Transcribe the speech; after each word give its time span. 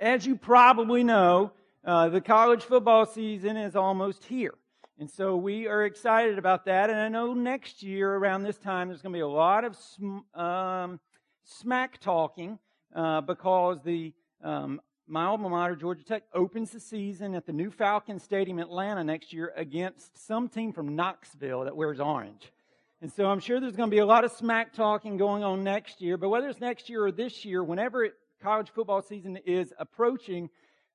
as 0.00 0.26
you 0.26 0.36
probably 0.36 1.02
know, 1.02 1.52
uh, 1.84 2.08
the 2.08 2.20
college 2.20 2.62
football 2.62 3.06
season 3.06 3.56
is 3.56 3.74
almost 3.74 4.24
here. 4.24 4.54
And 4.98 5.10
so 5.10 5.36
we 5.36 5.68
are 5.68 5.84
excited 5.84 6.38
about 6.38 6.64
that. 6.64 6.90
And 6.90 6.98
I 6.98 7.08
know 7.08 7.32
next 7.32 7.82
year 7.82 8.14
around 8.14 8.42
this 8.42 8.58
time, 8.58 8.88
there's 8.88 9.00
going 9.00 9.12
to 9.12 9.16
be 9.16 9.22
a 9.22 9.28
lot 9.28 9.64
of 9.64 9.76
sm- 9.76 10.38
um, 10.38 10.98
smack 11.44 12.00
talking 12.00 12.58
uh, 12.94 13.20
because 13.20 13.78
the 13.84 14.12
um, 14.42 14.80
my 15.06 15.24
alma 15.24 15.48
mater, 15.48 15.74
Georgia 15.74 16.04
Tech, 16.04 16.24
opens 16.34 16.70
the 16.70 16.80
season 16.80 17.34
at 17.34 17.46
the 17.46 17.52
new 17.52 17.70
Falcon 17.70 18.18
Stadium, 18.18 18.58
Atlanta 18.58 19.02
next 19.02 19.32
year 19.32 19.52
against 19.56 20.26
some 20.26 20.48
team 20.48 20.72
from 20.72 20.94
Knoxville 20.94 21.64
that 21.64 21.74
wears 21.74 21.98
orange. 21.98 22.52
And 23.00 23.10
so 23.10 23.26
I'm 23.26 23.40
sure 23.40 23.58
there's 23.58 23.76
going 23.76 23.90
to 23.90 23.94
be 23.94 24.00
a 24.00 24.06
lot 24.06 24.24
of 24.24 24.32
smack 24.32 24.74
talking 24.74 25.16
going 25.16 25.44
on 25.44 25.64
next 25.64 26.02
year. 26.02 26.16
But 26.16 26.28
whether 26.28 26.48
it's 26.48 26.60
next 26.60 26.90
year 26.90 27.06
or 27.06 27.12
this 27.12 27.44
year, 27.44 27.64
whenever 27.64 28.04
it, 28.04 28.14
college 28.42 28.70
football 28.70 29.02
season 29.02 29.36
is 29.44 29.72
approaching, 29.78 30.48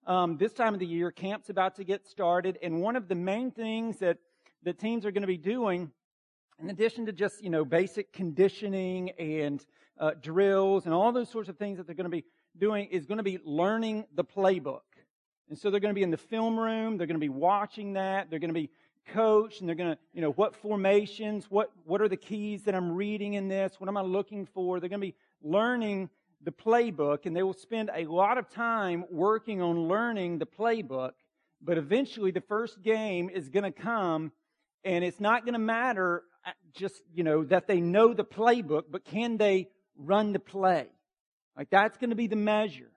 um, 0.05 0.37
this 0.37 0.53
time 0.53 0.73
of 0.73 0.79
the 0.79 0.85
year, 0.85 1.11
camp's 1.11 1.49
about 1.49 1.75
to 1.75 1.83
get 1.83 2.05
started. 2.05 2.57
And 2.61 2.81
one 2.81 2.95
of 2.95 3.07
the 3.07 3.15
main 3.15 3.51
things 3.51 3.99
that 3.99 4.17
the 4.63 4.73
teams 4.73 5.05
are 5.05 5.11
going 5.11 5.21
to 5.23 5.27
be 5.27 5.37
doing, 5.37 5.91
in 6.61 6.69
addition 6.69 7.05
to 7.05 7.11
just, 7.11 7.43
you 7.43 7.49
know, 7.49 7.65
basic 7.65 8.13
conditioning 8.13 9.11
and 9.11 9.65
uh, 9.99 10.11
drills 10.21 10.85
and 10.85 10.93
all 10.93 11.11
those 11.11 11.29
sorts 11.29 11.49
of 11.49 11.57
things 11.57 11.77
that 11.77 11.85
they're 11.85 11.95
going 11.95 12.09
to 12.09 12.09
be 12.09 12.25
doing, 12.57 12.87
is 12.87 13.05
going 13.05 13.17
to 13.17 13.23
be 13.23 13.39
learning 13.43 14.05
the 14.15 14.23
playbook. 14.23 14.81
And 15.49 15.57
so 15.57 15.69
they're 15.69 15.79
going 15.79 15.93
to 15.93 15.99
be 15.99 16.03
in 16.03 16.11
the 16.11 16.17
film 16.17 16.57
room. 16.57 16.97
They're 16.97 17.07
going 17.07 17.19
to 17.19 17.25
be 17.25 17.29
watching 17.29 17.93
that. 17.93 18.29
They're 18.29 18.39
going 18.39 18.53
to 18.53 18.59
be 18.59 18.69
coached, 19.07 19.59
and 19.59 19.67
they're 19.67 19.75
going 19.75 19.91
to, 19.91 19.97
you 20.13 20.21
know, 20.21 20.31
what 20.31 20.55
formations, 20.55 21.45
what, 21.49 21.71
what 21.85 22.01
are 22.01 22.07
the 22.07 22.17
keys 22.17 22.63
that 22.63 22.73
I'm 22.73 22.93
reading 22.93 23.33
in 23.33 23.49
this? 23.49 23.75
What 23.77 23.89
am 23.89 23.97
I 23.97 24.01
looking 24.01 24.45
for? 24.45 24.79
They're 24.79 24.89
going 24.89 25.01
to 25.01 25.07
be 25.07 25.15
learning 25.41 26.09
the 26.43 26.51
playbook 26.51 27.25
and 27.25 27.35
they 27.35 27.43
will 27.43 27.53
spend 27.53 27.89
a 27.95 28.05
lot 28.05 28.37
of 28.37 28.49
time 28.49 29.05
working 29.09 29.61
on 29.61 29.87
learning 29.87 30.39
the 30.39 30.45
playbook. 30.45 31.11
But 31.61 31.77
eventually 31.77 32.31
the 32.31 32.41
first 32.41 32.81
game 32.81 33.29
is 33.29 33.49
going 33.49 33.63
to 33.63 33.71
come 33.71 34.31
and 34.83 35.03
it's 35.03 35.19
not 35.19 35.45
going 35.45 35.53
to 35.53 35.59
matter 35.59 36.23
uh, 36.45 36.51
just, 36.73 37.01
you 37.13 37.23
know, 37.23 37.45
that 37.45 37.67
they 37.67 37.79
know 37.79 38.13
the 38.13 38.25
playbook, 38.25 38.83
but 38.91 39.05
can 39.05 39.37
they 39.37 39.69
run 39.97 40.33
the 40.33 40.39
play? 40.39 40.87
Like 41.55 41.69
that's 41.69 41.97
going 41.97 42.09
to 42.09 42.15
be 42.15 42.27
the 42.27 42.35
measure. 42.35 42.91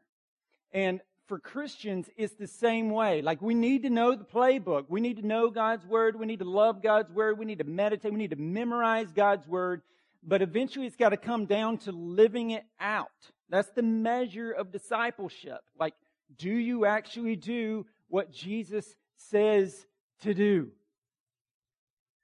And 0.73 1.01
for 1.29 1.39
Christians, 1.39 2.09
it's 2.17 2.35
the 2.35 2.47
same 2.47 2.91
way. 2.91 3.23
Like 3.23 3.41
we 3.43 3.55
need 3.55 3.83
to 3.83 3.91
know 3.91 4.15
the 4.15 4.25
playbook. 4.25 4.87
We 4.89 5.01
need 5.01 5.17
to 5.19 5.27
know 5.27 5.51
God's 5.51 5.87
word. 5.87 6.19
We 6.19 6.27
need 6.27 6.41
to 6.41 6.51
love 6.51 6.83
God's 6.83 7.13
word. 7.13 7.39
We 7.39 7.45
need 7.45 7.59
to 7.59 7.65
meditate. 7.65 8.13
We 8.13 8.19
need 8.19 8.31
to 8.31 8.37
memorize 8.37 9.11
God's 9.13 9.47
word. 9.47 9.83
But 10.27 10.43
eventually 10.43 10.87
it's 10.87 10.97
got 10.97 11.11
to 11.11 11.17
come 11.17 11.47
down 11.47 11.79
to 11.79 11.93
living 11.93 12.51
it 12.51 12.65
out. 12.81 13.11
That's 13.49 13.71
the 13.71 13.83
measure 13.83 14.51
of 14.51 14.73
discipleship. 14.73 15.61
Like, 15.79 15.95
do 16.37 16.51
you 16.51 16.85
actually 16.85 17.37
do 17.37 17.87
what 18.09 18.33
Jesus 18.33 18.97
says 19.17 19.87
to 20.23 20.35
do? 20.35 20.73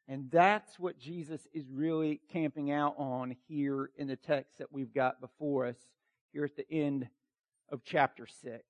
And 0.09 0.29
that's 0.33 0.81
what 0.81 0.99
Jesus 0.99 1.47
is 1.55 1.65
really 1.71 2.21
camping 2.33 2.73
out 2.73 2.97
on 2.99 3.37
here 3.47 3.91
in 3.97 4.09
the 4.09 4.17
text 4.17 4.59
that 4.59 4.73
we've 4.73 4.93
got 4.93 5.21
before 5.21 5.67
us 5.67 5.77
here 6.33 6.45
at 6.45 6.57
the 6.57 6.69
end 6.71 7.09
of 7.71 7.85
chapter 7.85 8.27
6. 8.27 8.63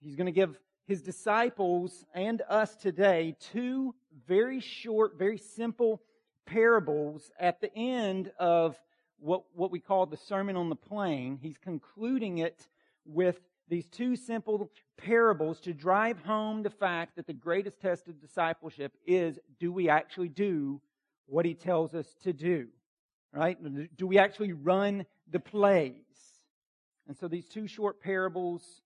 He's 0.00 0.16
going 0.16 0.26
to 0.26 0.32
give 0.32 0.56
his 0.86 1.02
disciples 1.02 2.06
and 2.14 2.42
us 2.48 2.74
today 2.76 3.36
two 3.52 3.94
very 4.26 4.60
short, 4.60 5.18
very 5.18 5.38
simple 5.38 6.00
parables 6.50 7.30
at 7.38 7.60
the 7.60 7.74
end 7.76 8.32
of 8.38 8.76
what, 9.18 9.42
what 9.54 9.70
we 9.70 9.80
call 9.80 10.06
the 10.06 10.16
Sermon 10.16 10.56
on 10.56 10.68
the 10.68 10.76
Plain. 10.76 11.38
He's 11.40 11.58
concluding 11.58 12.38
it 12.38 12.66
with 13.04 13.38
these 13.68 13.86
two 13.86 14.16
simple 14.16 14.70
parables 14.96 15.60
to 15.60 15.72
drive 15.72 16.18
home 16.20 16.62
the 16.62 16.70
fact 16.70 17.16
that 17.16 17.26
the 17.26 17.32
greatest 17.32 17.80
test 17.80 18.08
of 18.08 18.20
discipleship 18.20 18.92
is 19.06 19.38
do 19.60 19.72
we 19.72 19.88
actually 19.88 20.28
do 20.28 20.80
what 21.26 21.46
he 21.46 21.54
tells 21.54 21.94
us 21.94 22.06
to 22.24 22.32
do? 22.32 22.66
Right? 23.32 23.56
Do 23.96 24.08
we 24.08 24.18
actually 24.18 24.52
run 24.52 25.06
the 25.30 25.38
plays? 25.38 25.94
And 27.06 27.16
so 27.16 27.28
these 27.28 27.46
two 27.46 27.68
short 27.68 28.02
parables 28.02 28.82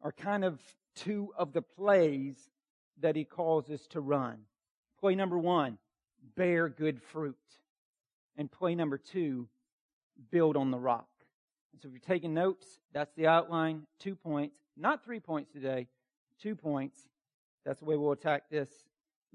are 0.00 0.12
kind 0.12 0.44
of 0.44 0.60
two 0.96 1.30
of 1.36 1.52
the 1.52 1.62
plays 1.62 2.36
that 3.00 3.16
he 3.16 3.24
calls 3.24 3.68
us 3.70 3.86
to 3.88 4.00
run. 4.00 4.38
Play 4.98 5.14
number 5.14 5.38
one, 5.38 5.76
bear 6.36 6.68
good 6.68 7.00
fruit. 7.12 7.36
And 8.36 8.50
play 8.50 8.74
number 8.74 8.98
two, 8.98 9.48
build 10.30 10.56
on 10.56 10.70
the 10.70 10.78
rock. 10.78 11.08
And 11.72 11.80
so 11.80 11.88
if 11.88 11.92
you're 11.92 12.00
taking 12.00 12.34
notes, 12.34 12.66
that's 12.92 13.12
the 13.14 13.26
outline. 13.26 13.82
Two 13.98 14.14
points. 14.14 14.56
Not 14.76 15.04
three 15.04 15.20
points 15.20 15.52
today, 15.52 15.86
two 16.40 16.56
points. 16.56 16.98
That's 17.64 17.80
the 17.80 17.84
way 17.84 17.96
we'll 17.96 18.12
attack 18.12 18.44
this. 18.50 18.68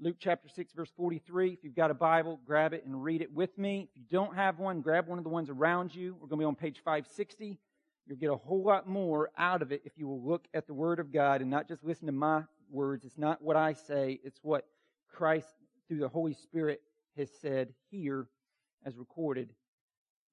Luke 0.00 0.16
chapter 0.18 0.48
6 0.48 0.72
verse 0.74 0.90
43. 0.96 1.52
If 1.52 1.64
you've 1.64 1.74
got 1.74 1.90
a 1.90 1.94
Bible, 1.94 2.38
grab 2.46 2.72
it 2.72 2.84
and 2.84 3.02
read 3.02 3.20
it 3.20 3.32
with 3.32 3.56
me. 3.58 3.88
If 3.90 3.96
you 3.96 4.04
don't 4.10 4.34
have 4.34 4.58
one, 4.58 4.80
grab 4.80 5.08
one 5.08 5.18
of 5.18 5.24
the 5.24 5.30
ones 5.30 5.50
around 5.50 5.94
you. 5.94 6.14
We're 6.14 6.28
going 6.28 6.38
to 6.38 6.42
be 6.42 6.44
on 6.44 6.54
page 6.54 6.78
560. 6.84 7.58
You'll 8.06 8.16
get 8.16 8.30
a 8.30 8.36
whole 8.36 8.62
lot 8.62 8.88
more 8.88 9.30
out 9.36 9.60
of 9.60 9.72
it 9.72 9.82
if 9.84 9.92
you 9.96 10.06
will 10.06 10.22
look 10.22 10.46
at 10.54 10.66
the 10.66 10.74
Word 10.74 10.98
of 10.98 11.12
God 11.12 11.40
and 11.40 11.50
not 11.50 11.68
just 11.68 11.84
listen 11.84 12.06
to 12.06 12.12
my 12.12 12.42
words. 12.70 13.04
It's 13.04 13.18
not 13.18 13.42
what 13.42 13.56
I 13.56 13.72
say, 13.72 14.20
it's 14.22 14.38
what 14.42 14.66
Christ, 15.12 15.54
through 15.88 15.98
the 15.98 16.08
Holy 16.08 16.34
Spirit, 16.34 16.82
has 17.16 17.28
said 17.40 17.72
here 17.90 18.26
as 18.84 18.96
recorded. 18.96 19.50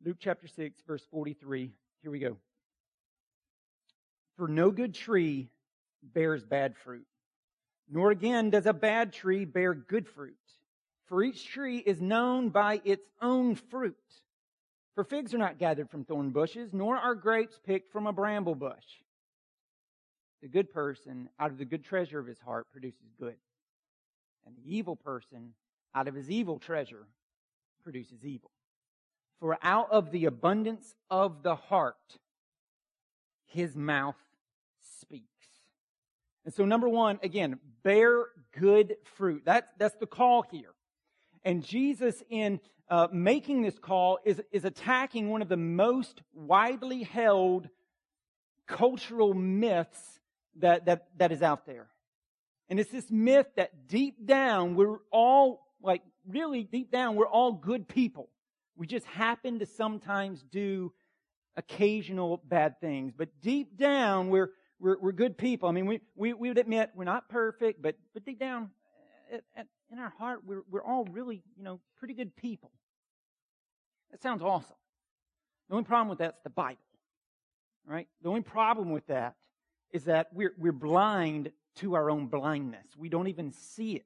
Luke 0.04 0.18
chapter 0.20 0.48
6, 0.48 0.82
verse 0.86 1.04
43. 1.10 1.72
Here 2.02 2.12
we 2.12 2.20
go. 2.20 2.38
For 4.38 4.48
no 4.48 4.70
good 4.70 4.94
tree 4.94 5.50
bears 6.04 6.44
bad 6.44 6.76
fruit, 6.76 7.08
nor 7.90 8.12
again 8.12 8.50
does 8.50 8.66
a 8.66 8.74
bad 8.74 9.14
tree 9.14 9.46
bear 9.46 9.74
good 9.74 10.08
fruit. 10.08 10.36
For 11.08 11.24
each 11.24 11.48
tree 11.48 11.78
is 11.78 12.02
known 12.02 12.50
by 12.50 12.82
its 12.84 13.08
own 13.22 13.56
fruit. 13.56 13.96
For 14.96 15.04
figs 15.04 15.34
are 15.34 15.40
not 15.40 15.60
gathered 15.60 15.90
from 15.90 16.04
thorn 16.04 16.32
bushes, 16.32 16.74
nor 16.74 16.98
are 16.98 17.16
grapes 17.16 17.60
picked 17.66 17.92
from 17.92 18.08
a 18.08 18.14
bramble 18.14 18.56
bush. 18.56 18.86
The 20.42 20.48
good 20.48 20.72
person, 20.72 21.30
out 21.40 21.52
of 21.52 21.58
the 21.58 21.66
good 21.66 21.84
treasure 21.84 22.20
of 22.20 22.28
his 22.28 22.40
heart, 22.40 22.68
produces 22.72 23.12
good. 23.20 23.36
And 24.46 24.56
the 24.56 24.76
evil 24.76 24.96
person, 24.96 25.54
out 25.94 26.08
of 26.08 26.16
his 26.16 26.30
evil 26.30 26.60
treasure, 26.60 27.08
produces 27.84 28.24
evil. 28.24 28.52
For 29.40 29.58
out 29.62 29.92
of 29.92 30.12
the 30.12 30.26
abundance 30.26 30.96
of 31.10 31.44
the 31.44 31.56
heart, 31.56 32.18
his 33.46 33.76
mouth 33.76 34.16
speaks. 35.00 35.26
And 36.46 36.54
so, 36.54 36.66
number 36.66 36.88
one, 36.88 37.20
again, 37.24 37.60
bear 37.84 38.26
good 38.60 38.98
fruit. 39.16 39.44
That's, 39.46 39.68
that's 39.78 39.96
the 39.96 40.08
call 40.08 40.44
here. 40.44 40.74
And 41.44 41.64
Jesus, 41.64 42.24
in 42.30 42.60
uh, 42.90 43.08
making 43.12 43.62
this 43.62 43.78
call, 43.80 44.20
is, 44.26 44.42
is 44.52 44.66
attacking 44.66 45.30
one 45.30 45.42
of 45.42 45.50
the 45.50 45.58
most 45.58 46.22
widely 46.34 47.04
held 47.04 47.70
cultural 48.68 49.34
myths 49.34 50.20
that, 50.58 50.86
that, 50.86 51.08
that 51.18 51.32
is 51.32 51.42
out 51.42 51.66
there. 51.66 51.88
And 52.70 52.80
it's 52.80 52.92
this 52.92 53.12
myth 53.12 53.48
that 53.58 53.88
deep 53.88 54.26
down, 54.26 54.76
we're 54.76 54.98
all, 55.12 55.62
like, 55.82 56.02
really 56.28 56.64
deep 56.64 56.92
down, 56.92 57.16
we're 57.16 57.28
all 57.28 57.52
good 57.52 57.88
people. 57.88 58.30
We 58.76 58.88
just 58.88 59.06
happen 59.06 59.60
to 59.60 59.66
sometimes 59.66 60.44
do 60.44 60.92
occasional 61.56 62.42
bad 62.44 62.80
things. 62.82 63.14
But 63.16 63.30
deep 63.42 63.78
down, 63.78 64.30
we're, 64.30 64.50
we're, 64.80 64.98
we're 65.00 65.12
good 65.12 65.38
people. 65.38 65.70
I 65.70 65.72
mean, 65.72 65.86
we, 65.86 66.02
we, 66.16 66.34
we 66.34 66.50
would 66.50 66.58
admit 66.58 66.90
we're 66.96 67.06
not 67.06 67.30
perfect, 67.30 67.82
but, 67.82 67.96
but 68.14 68.26
deep 68.26 68.40
down, 68.40 68.72
at, 69.32 69.44
at, 69.56 69.68
in 69.92 70.00
our 70.00 70.14
heart, 70.18 70.42
we're, 70.46 70.64
we're 70.70 70.84
all 70.84 71.06
really, 71.06 71.44
you 71.56 71.64
know, 71.64 71.80
pretty 71.98 72.16
good 72.16 72.36
people. 72.36 72.72
That 74.12 74.22
sounds 74.22 74.42
awesome. 74.42 74.76
The 75.70 75.76
only 75.76 75.86
problem 75.86 76.10
with 76.10 76.20
that's 76.20 76.42
the 76.44 76.50
Bible. 76.50 76.80
Right? 77.88 78.08
The 78.24 78.30
only 78.30 78.42
problem 78.42 78.92
with 78.92 79.06
that 79.08 79.36
is 79.96 80.04
that 80.04 80.28
we're, 80.34 80.54
we're 80.58 80.74
blind 80.74 81.54
to 81.78 81.94
our 81.94 82.10
own 82.12 82.28
blindness. 82.28 82.86
We 82.98 83.08
don't 83.08 83.30
even 83.30 83.54
see 83.54 83.94
it. 83.94 84.06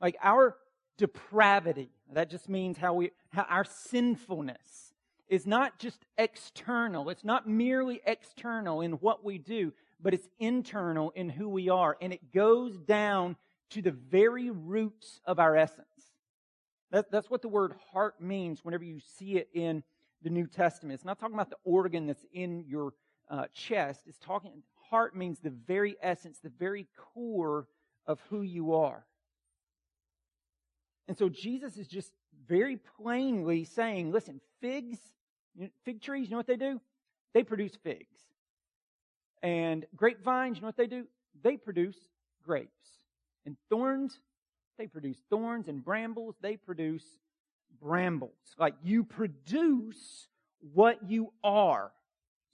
Like 0.00 0.16
our 0.22 0.56
depravity, 0.98 1.90
that 2.12 2.30
just 2.30 2.48
means 2.48 2.78
how 2.78 2.94
we, 2.94 3.10
how 3.30 3.42
our 3.50 3.64
sinfulness 3.64 4.94
is 5.28 5.44
not 5.44 5.80
just 5.80 5.98
external. 6.16 7.10
It's 7.10 7.24
not 7.24 7.48
merely 7.48 8.00
external 8.06 8.82
in 8.82 8.92
what 8.92 9.24
we 9.24 9.36
do, 9.38 9.72
but 10.00 10.14
it's 10.14 10.28
internal 10.38 11.10
in 11.16 11.28
who 11.28 11.48
we 11.48 11.68
are. 11.70 11.96
And 12.00 12.12
it 12.12 12.32
goes 12.32 12.78
down 12.78 13.34
to 13.70 13.82
the 13.82 13.90
very 13.90 14.50
roots 14.50 15.20
of 15.24 15.40
our 15.40 15.56
essence. 15.56 15.88
That, 16.92 17.10
that's 17.10 17.28
what 17.28 17.42
the 17.42 17.48
word 17.48 17.74
heart 17.92 18.20
means 18.20 18.64
whenever 18.64 18.84
you 18.84 19.00
see 19.18 19.38
it 19.38 19.48
in 19.52 19.82
the 20.22 20.30
New 20.30 20.46
Testament. 20.46 20.94
It's 20.94 21.04
not 21.04 21.18
talking 21.18 21.34
about 21.34 21.50
the 21.50 21.56
organ 21.64 22.06
that's 22.06 22.24
in 22.32 22.64
your 22.68 22.92
uh, 23.28 23.46
chest. 23.52 24.02
It's 24.06 24.18
talking, 24.18 24.62
heart 24.90 25.16
means 25.16 25.38
the 25.38 25.50
very 25.50 25.96
essence, 26.02 26.38
the 26.42 26.52
very 26.58 26.86
core 27.14 27.66
of 28.06 28.20
who 28.30 28.42
you 28.42 28.74
are. 28.74 29.04
And 31.08 31.16
so 31.16 31.28
Jesus 31.28 31.76
is 31.76 31.86
just 31.86 32.12
very 32.48 32.78
plainly 33.00 33.64
saying, 33.64 34.12
listen, 34.12 34.40
figs, 34.60 34.98
fig 35.84 36.00
trees, 36.00 36.26
you 36.26 36.32
know 36.32 36.36
what 36.36 36.46
they 36.46 36.56
do? 36.56 36.80
They 37.34 37.42
produce 37.42 37.76
figs. 37.82 38.16
And 39.42 39.86
grapevines, 39.94 40.56
you 40.56 40.62
know 40.62 40.68
what 40.68 40.76
they 40.76 40.86
do? 40.86 41.06
They 41.42 41.56
produce 41.56 41.96
grapes. 42.42 42.70
And 43.44 43.56
thorns, 43.68 44.18
they 44.78 44.86
produce 44.86 45.18
thorns. 45.30 45.68
And 45.68 45.84
brambles, 45.84 46.34
they 46.40 46.56
produce 46.56 47.04
brambles. 47.80 48.32
Like 48.58 48.74
you 48.82 49.04
produce 49.04 50.28
what 50.74 51.08
you 51.08 51.32
are. 51.44 51.92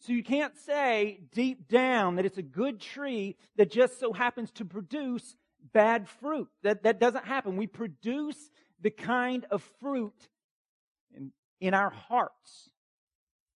So 0.03 0.13
you 0.13 0.25
can't 0.25 0.57
say 0.57 1.21
deep 1.33 1.69
down 1.69 2.17
that 2.17 2.25
it's 2.25 2.39
a 2.39 2.43
good 2.43 2.81
tree 2.81 3.37
that 3.57 3.71
just 3.71 4.01
so 4.01 4.13
happens 4.13 4.51
to 4.53 4.65
produce 4.65 5.37
bad 5.73 6.09
fruit. 6.09 6.49
That, 6.65 6.83
that 6.83 6.99
doesn't 6.99 7.25
happen. 7.25 7.57
We 7.57 7.69
produce 7.69 8.51
the 8.81 8.91
kind 8.91 9.47
of 9.49 9.63
fruit 9.79 10.29
in, 11.17 11.31
in 11.61 11.73
our 11.73 11.91
hearts. 11.91 12.71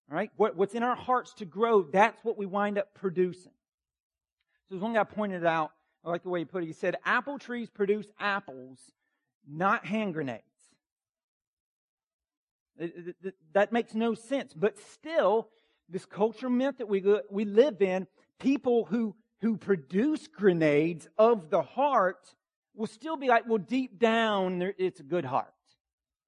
All 0.08 0.16
right? 0.16 0.30
What, 0.36 0.54
what's 0.54 0.74
in 0.74 0.84
our 0.84 0.94
hearts 0.94 1.34
to 1.34 1.44
grow, 1.44 1.82
that's 1.82 2.24
what 2.24 2.38
we 2.38 2.46
wind 2.46 2.78
up 2.78 2.94
producing. 2.94 3.52
So 4.68 4.68
there's 4.70 4.82
one 4.82 4.94
guy 4.94 5.02
pointed 5.02 5.44
out, 5.44 5.72
I 6.04 6.10
like 6.10 6.22
the 6.22 6.28
way 6.28 6.38
he 6.38 6.44
put 6.44 6.62
it. 6.62 6.66
He 6.66 6.72
said, 6.72 6.94
apple 7.04 7.40
trees 7.40 7.68
produce 7.68 8.06
apples, 8.20 8.78
not 9.48 9.84
hand 9.84 10.14
grenades. 10.14 10.42
That 13.52 13.72
makes 13.72 13.94
no 13.94 14.14
sense. 14.14 14.52
But 14.54 14.78
still, 14.78 15.48
this 15.88 16.04
culture 16.04 16.50
myth 16.50 16.78
that 16.78 16.88
we, 16.88 17.02
we 17.30 17.44
live 17.44 17.80
in, 17.80 18.06
people 18.38 18.84
who, 18.86 19.14
who 19.40 19.56
produce 19.56 20.26
grenades 20.26 21.08
of 21.18 21.50
the 21.50 21.62
heart 21.62 22.34
will 22.74 22.86
still 22.86 23.16
be 23.16 23.28
like, 23.28 23.44
well, 23.48 23.58
deep 23.58 23.98
down, 23.98 24.72
it's 24.78 25.00
a 25.00 25.04
good 25.04 25.24
heart. 25.24 25.52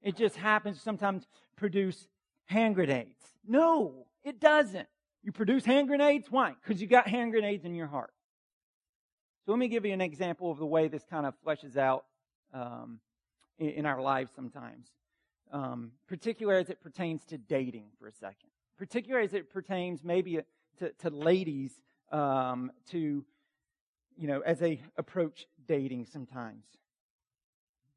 It 0.02 0.16
just 0.16 0.36
happens 0.36 0.76
to 0.76 0.82
sometimes 0.82 1.26
produce 1.56 2.08
hand 2.46 2.76
grenades. 2.76 3.22
No, 3.46 4.06
it 4.24 4.40
doesn't. 4.40 4.88
You 5.22 5.32
produce 5.32 5.64
hand 5.64 5.88
grenades? 5.88 6.30
Why? 6.30 6.54
Because 6.62 6.80
you 6.80 6.86
got 6.86 7.08
hand 7.08 7.32
grenades 7.32 7.64
in 7.64 7.74
your 7.74 7.88
heart. 7.88 8.12
So 9.44 9.52
let 9.52 9.58
me 9.58 9.68
give 9.68 9.84
you 9.84 9.92
an 9.92 10.00
example 10.00 10.50
of 10.50 10.58
the 10.58 10.66
way 10.66 10.88
this 10.88 11.04
kind 11.04 11.26
of 11.26 11.34
fleshes 11.44 11.76
out 11.76 12.04
um, 12.54 13.00
in, 13.58 13.70
in, 13.70 13.86
our 13.86 14.00
lives 14.00 14.30
sometimes, 14.34 14.88
um, 15.52 15.92
particularly 16.06 16.60
as 16.60 16.70
it 16.70 16.80
pertains 16.82 17.24
to 17.26 17.38
dating 17.38 17.86
for 17.98 18.06
a 18.06 18.12
second 18.12 18.50
particularly 18.78 19.26
as 19.26 19.34
it 19.34 19.50
pertains 19.50 20.04
maybe 20.04 20.40
to, 20.78 20.92
to 21.00 21.10
ladies 21.10 21.72
um, 22.12 22.70
to, 22.90 23.24
you 24.16 24.28
know, 24.28 24.40
as 24.40 24.60
they 24.60 24.80
approach 24.96 25.46
dating 25.66 26.06
sometimes. 26.06 26.64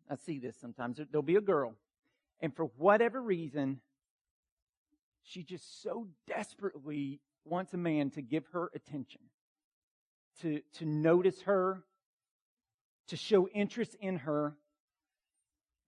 I 0.09 0.15
see 0.15 0.39
this 0.39 0.57
sometimes. 0.59 0.99
There'll 1.11 1.21
be 1.21 1.35
a 1.35 1.41
girl, 1.41 1.75
and 2.41 2.53
for 2.53 2.65
whatever 2.77 3.21
reason, 3.21 3.79
she 5.23 5.43
just 5.43 5.81
so 5.81 6.07
desperately 6.27 7.21
wants 7.45 7.73
a 7.73 7.77
man 7.77 8.09
to 8.11 8.21
give 8.21 8.45
her 8.47 8.69
attention, 8.75 9.21
to, 10.41 10.61
to 10.79 10.85
notice 10.85 11.41
her, 11.43 11.83
to 13.07 13.15
show 13.15 13.47
interest 13.47 13.95
in 14.01 14.17
her, 14.17 14.55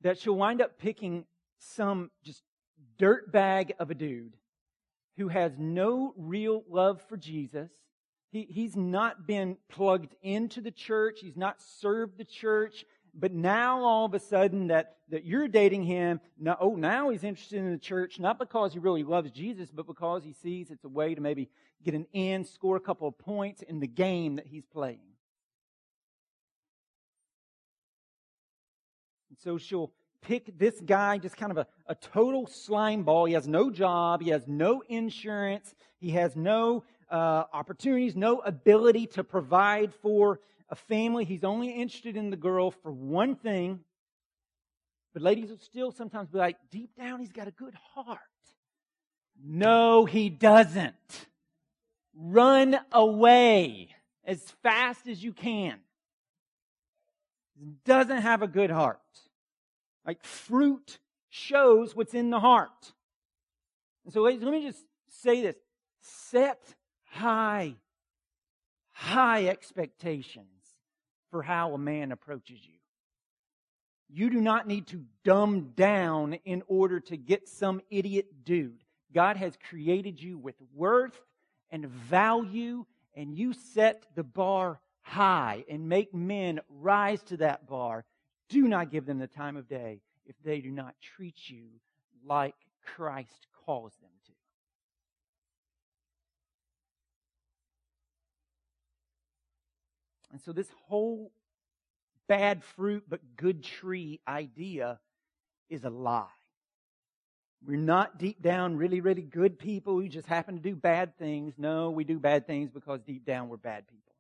that 0.02 0.20
she'll 0.20 0.36
wind 0.36 0.62
up 0.62 0.78
picking 0.78 1.26
some 1.60 2.12
just 2.24 2.44
dirt 2.98 3.32
bag 3.32 3.74
of 3.80 3.90
a 3.90 3.96
dude 3.96 4.38
who 5.18 5.28
has 5.28 5.54
no 5.58 6.14
real 6.18 6.64
love 6.70 7.02
for 7.08 7.18
Jesus. 7.18 7.70
He, 8.32 8.48
he's 8.50 8.76
not 8.76 9.28
been 9.28 9.58
plugged 9.70 10.16
into 10.22 10.60
the 10.60 10.72
church. 10.72 11.20
He's 11.22 11.38
not 11.38 11.62
served 11.62 12.18
the 12.18 12.26
church. 12.26 12.84
But 13.14 13.32
now 13.32 13.84
all 13.84 14.06
of 14.06 14.16
a 14.16 14.20
sudden 14.20 14.68
that, 14.68 14.98
that 15.10 15.24
you're 15.24 15.48
dating 15.48 15.84
him, 15.84 16.20
now, 16.40 16.58
oh, 16.60 16.76
now 16.76 17.10
he's 17.10 17.24
interested 17.24 17.60
in 17.60 17.72
the 17.72 17.78
church, 17.78 18.20
not 18.20 18.40
because 18.40 18.74
he 18.74 18.80
really 18.80 19.04
loves 19.04 19.30
Jesus, 19.30 19.70
but 19.70 19.86
because 19.86 20.24
he 20.24 20.34
sees 20.34 20.72
it's 20.72 20.84
a 20.84 20.90
way 20.90 21.14
to 21.14 21.22
maybe 21.22 21.50
get 21.84 21.94
an 21.94 22.08
in, 22.14 22.44
score 22.44 22.76
a 22.76 22.80
couple 22.80 23.08
of 23.08 23.18
points 23.20 23.62
in 23.62 23.80
the 23.80 23.88
game 23.88 24.38
that 24.38 24.48
he's 24.48 24.66
playing. 24.66 24.98
And 29.30 29.38
so 29.40 29.60
she'll 29.60 29.92
pick 30.24 30.58
this 30.58 30.80
guy, 30.82 31.18
just 31.18 31.38
kind 31.38 31.52
of 31.52 31.58
a, 31.58 31.68
a 31.88 31.96
total 31.96 32.48
slime 32.48 33.04
ball. 33.04 33.26
He 33.26 33.34
has 33.34 33.48
no 33.48 33.70
job. 33.70 34.22
He 34.22 34.32
has 34.32 34.48
no 34.48 34.82
insurance. 34.88 35.76
He 36.00 36.12
has 36.12 36.36
no 36.36 36.84
uh, 37.12 37.44
opportunities, 37.54 38.16
no 38.16 38.40
ability 38.40 39.08
to 39.08 39.24
provide 39.24 39.94
for 40.02 40.40
a 40.70 40.76
family. 40.76 41.26
He's 41.26 41.44
only 41.44 41.70
interested 41.70 42.18
in 42.18 42.30
the 42.30 42.38
girl 42.38 42.72
for 42.72 42.92
one 42.92 43.36
thing. 43.36 43.82
But 45.14 45.22
ladies 45.22 45.50
will 45.50 45.60
still 45.60 45.92
sometimes 45.92 46.30
be 46.30 46.40
like, 46.40 46.58
deep 46.72 46.96
down, 46.98 47.20
he's 47.20 47.32
got 47.32 47.48
a 47.48 47.52
good 47.52 47.76
heart. 47.94 48.18
No, 49.46 50.06
he 50.06 50.30
doesn't. 50.30 50.96
Run 52.16 52.80
away 52.92 53.90
as 54.26 54.42
fast 54.64 55.08
as 55.08 55.24
you 55.24 55.34
can. 55.34 55.80
Doesn't 57.86 58.22
have 58.22 58.42
a 58.42 58.48
good 58.48 58.72
heart. 58.72 59.00
Like 60.06 60.24
fruit 60.24 61.00
shows 61.30 61.96
what's 61.96 62.14
in 62.14 62.30
the 62.30 62.40
heart. 62.40 62.94
And 64.06 64.14
so, 64.14 64.22
ladies, 64.22 64.44
let 64.44 64.52
me 64.52 64.64
just 64.64 64.84
say 65.10 65.42
this. 65.42 65.56
Set 66.02 66.62
high, 67.06 67.76
high 68.92 69.48
expectations 69.48 70.48
for 71.32 71.42
how 71.42 71.74
a 71.74 71.78
man 71.78 72.12
approaches 72.12 72.60
you. 72.62 72.76
You 74.10 74.30
do 74.30 74.42
not 74.42 74.68
need 74.68 74.88
to 74.88 75.04
dumb 75.24 75.72
down 75.76 76.34
in 76.46 76.62
order 76.68 77.00
to 77.00 77.18
get 77.18 77.48
some 77.48 77.82
idiot 77.90 78.28
dude. 78.44 78.84
God 79.14 79.38
has 79.38 79.58
created 79.70 80.22
you 80.22 80.38
with 80.38 80.56
worth 80.76 81.20
and 81.72 81.88
value, 81.88 82.86
and 83.16 83.36
you 83.36 83.54
set 83.54 84.06
the 84.14 84.24
bar 84.24 84.80
high 85.02 85.66
and 85.70 85.90
make 85.90 86.14
men 86.14 86.60
rise 86.70 87.24
to 87.24 87.38
that 87.38 87.68
bar 87.68 88.06
do 88.54 88.68
not 88.68 88.92
give 88.92 89.06
them 89.06 89.20
the 89.20 89.28
time 89.28 89.58
of 89.58 89.68
day 89.68 90.00
if 90.26 90.36
they 90.46 90.62
do 90.62 90.72
not 90.72 90.94
treat 91.02 91.36
you 91.50 91.66
like 92.26 92.56
Christ 92.96 93.48
calls 93.66 93.94
them 94.02 94.12
to. 94.28 94.32
And 100.32 100.42
so, 100.42 100.52
this 100.52 100.70
whole 100.88 101.32
bad 102.28 102.64
fruit 102.64 103.04
but 103.08 103.20
good 103.36 103.64
tree 103.64 104.20
idea 104.28 105.00
is 105.70 105.84
a 105.84 105.90
lie. 105.90 106.26
We're 107.66 107.78
not 107.78 108.18
deep 108.18 108.42
down 108.42 108.76
really, 108.76 109.00
really 109.00 109.22
good 109.22 109.58
people 109.58 109.94
who 109.94 110.08
just 110.10 110.28
happen 110.28 110.56
to 110.56 110.62
do 110.62 110.76
bad 110.76 111.18
things. 111.18 111.54
No, 111.58 111.92
we 111.92 112.04
do 112.04 112.20
bad 112.20 112.46
things 112.46 112.70
because 112.70 113.02
deep 113.02 113.26
down 113.26 113.48
we're 113.48 113.58
bad 113.58 113.88
people. 113.88 114.13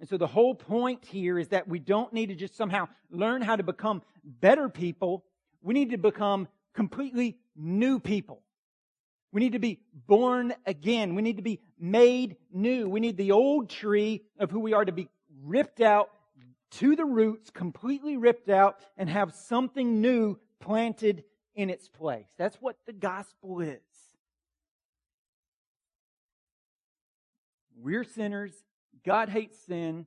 And 0.00 0.08
so 0.08 0.16
the 0.16 0.26
whole 0.26 0.54
point 0.54 1.04
here 1.04 1.38
is 1.38 1.48
that 1.48 1.68
we 1.68 1.78
don't 1.78 2.12
need 2.12 2.30
to 2.30 2.34
just 2.34 2.56
somehow 2.56 2.88
learn 3.10 3.42
how 3.42 3.54
to 3.54 3.62
become 3.62 4.02
better 4.24 4.70
people. 4.70 5.24
We 5.62 5.74
need 5.74 5.90
to 5.90 5.98
become 5.98 6.48
completely 6.74 7.36
new 7.54 8.00
people. 8.00 8.42
We 9.30 9.42
need 9.42 9.52
to 9.52 9.58
be 9.58 9.80
born 10.06 10.54
again. 10.66 11.14
We 11.14 11.22
need 11.22 11.36
to 11.36 11.42
be 11.42 11.60
made 11.78 12.36
new. 12.50 12.88
We 12.88 13.00
need 13.00 13.18
the 13.18 13.32
old 13.32 13.68
tree 13.68 14.22
of 14.38 14.50
who 14.50 14.60
we 14.60 14.72
are 14.72 14.84
to 14.84 14.92
be 14.92 15.08
ripped 15.44 15.82
out 15.82 16.08
to 16.72 16.96
the 16.96 17.04
roots, 17.04 17.50
completely 17.50 18.16
ripped 18.16 18.48
out, 18.48 18.80
and 18.96 19.08
have 19.08 19.34
something 19.34 20.00
new 20.00 20.38
planted 20.60 21.24
in 21.54 21.68
its 21.68 21.88
place. 21.88 22.28
That's 22.38 22.56
what 22.56 22.76
the 22.86 22.92
gospel 22.92 23.60
is. 23.60 23.80
We're 27.76 28.04
sinners 28.04 28.54
God 29.04 29.28
hates 29.28 29.58
sin. 29.66 30.06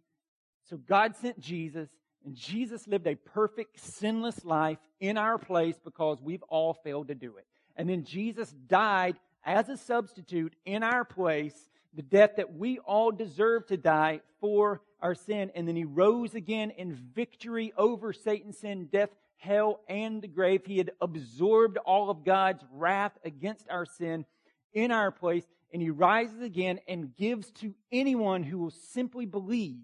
So 0.70 0.78
God 0.78 1.16
sent 1.16 1.40
Jesus, 1.40 1.90
and 2.26 2.36
Jesus 2.36 2.88
lived 2.88 3.08
a 3.08 3.16
perfect, 3.16 3.80
sinless 3.80 4.46
life 4.46 4.78
in 5.00 5.18
our 5.18 5.38
place 5.38 5.76
because 5.84 6.22
we've 6.22 6.44
all 6.44 6.74
failed 6.74 7.10
to 7.10 7.16
do 7.16 7.38
it. 7.38 7.46
And 7.76 7.90
then 7.90 8.04
Jesus 8.04 8.50
died 8.68 9.18
as 9.46 9.68
a 9.70 9.78
substitute 9.78 10.56
in 10.66 10.84
our 10.84 11.04
place, 11.04 11.70
the 11.94 12.02
death 12.02 12.32
that 12.38 12.56
we 12.56 12.80
all 12.80 13.12
deserve 13.12 13.68
to 13.68 13.78
die 13.78 14.22
for 14.40 14.82
our 15.02 15.16
sin. 15.16 15.52
And 15.54 15.68
then 15.68 15.76
he 15.76 15.84
rose 15.84 16.34
again 16.34 16.72
in 16.72 16.94
victory 16.94 17.74
over 17.78 18.14
Satan, 18.14 18.54
sin, 18.54 18.88
death, 18.92 19.10
hell, 19.38 19.82
and 19.90 20.22
the 20.22 20.28
grave. 20.28 20.62
He 20.66 20.78
had 20.78 20.92
absorbed 21.02 21.78
all 21.78 22.10
of 22.10 22.24
God's 22.24 22.64
wrath 22.72 23.18
against 23.26 23.70
our 23.70 23.86
sin 23.86 24.26
in 24.74 24.92
our 24.92 25.12
place 25.12 25.46
and 25.74 25.82
he 25.82 25.90
rises 25.90 26.40
again 26.42 26.80
and 26.88 27.16
gives 27.16 27.52
to 27.52 27.74
anyone 27.92 28.44
who 28.44 28.60
will 28.60 28.72
simply 28.72 29.26
believe 29.26 29.82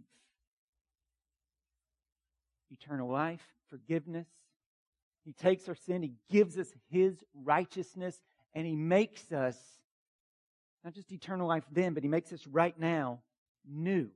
eternal 2.71 3.09
life, 3.09 3.41
forgiveness. 3.69 4.27
He 5.25 5.33
takes 5.33 5.67
our 5.67 5.75
sin, 5.75 6.03
he 6.03 6.13
gives 6.29 6.57
us 6.57 6.67
his 6.89 7.23
righteousness, 7.43 8.21
and 8.53 8.65
he 8.65 8.75
makes 8.75 9.31
us 9.31 9.57
not 10.83 10.93
just 10.93 11.11
eternal 11.11 11.47
life 11.47 11.65
then, 11.71 11.93
but 11.93 12.03
he 12.03 12.09
makes 12.09 12.31
us 12.31 12.45
right 12.47 12.79
now 12.79 13.19
new. 13.67 14.09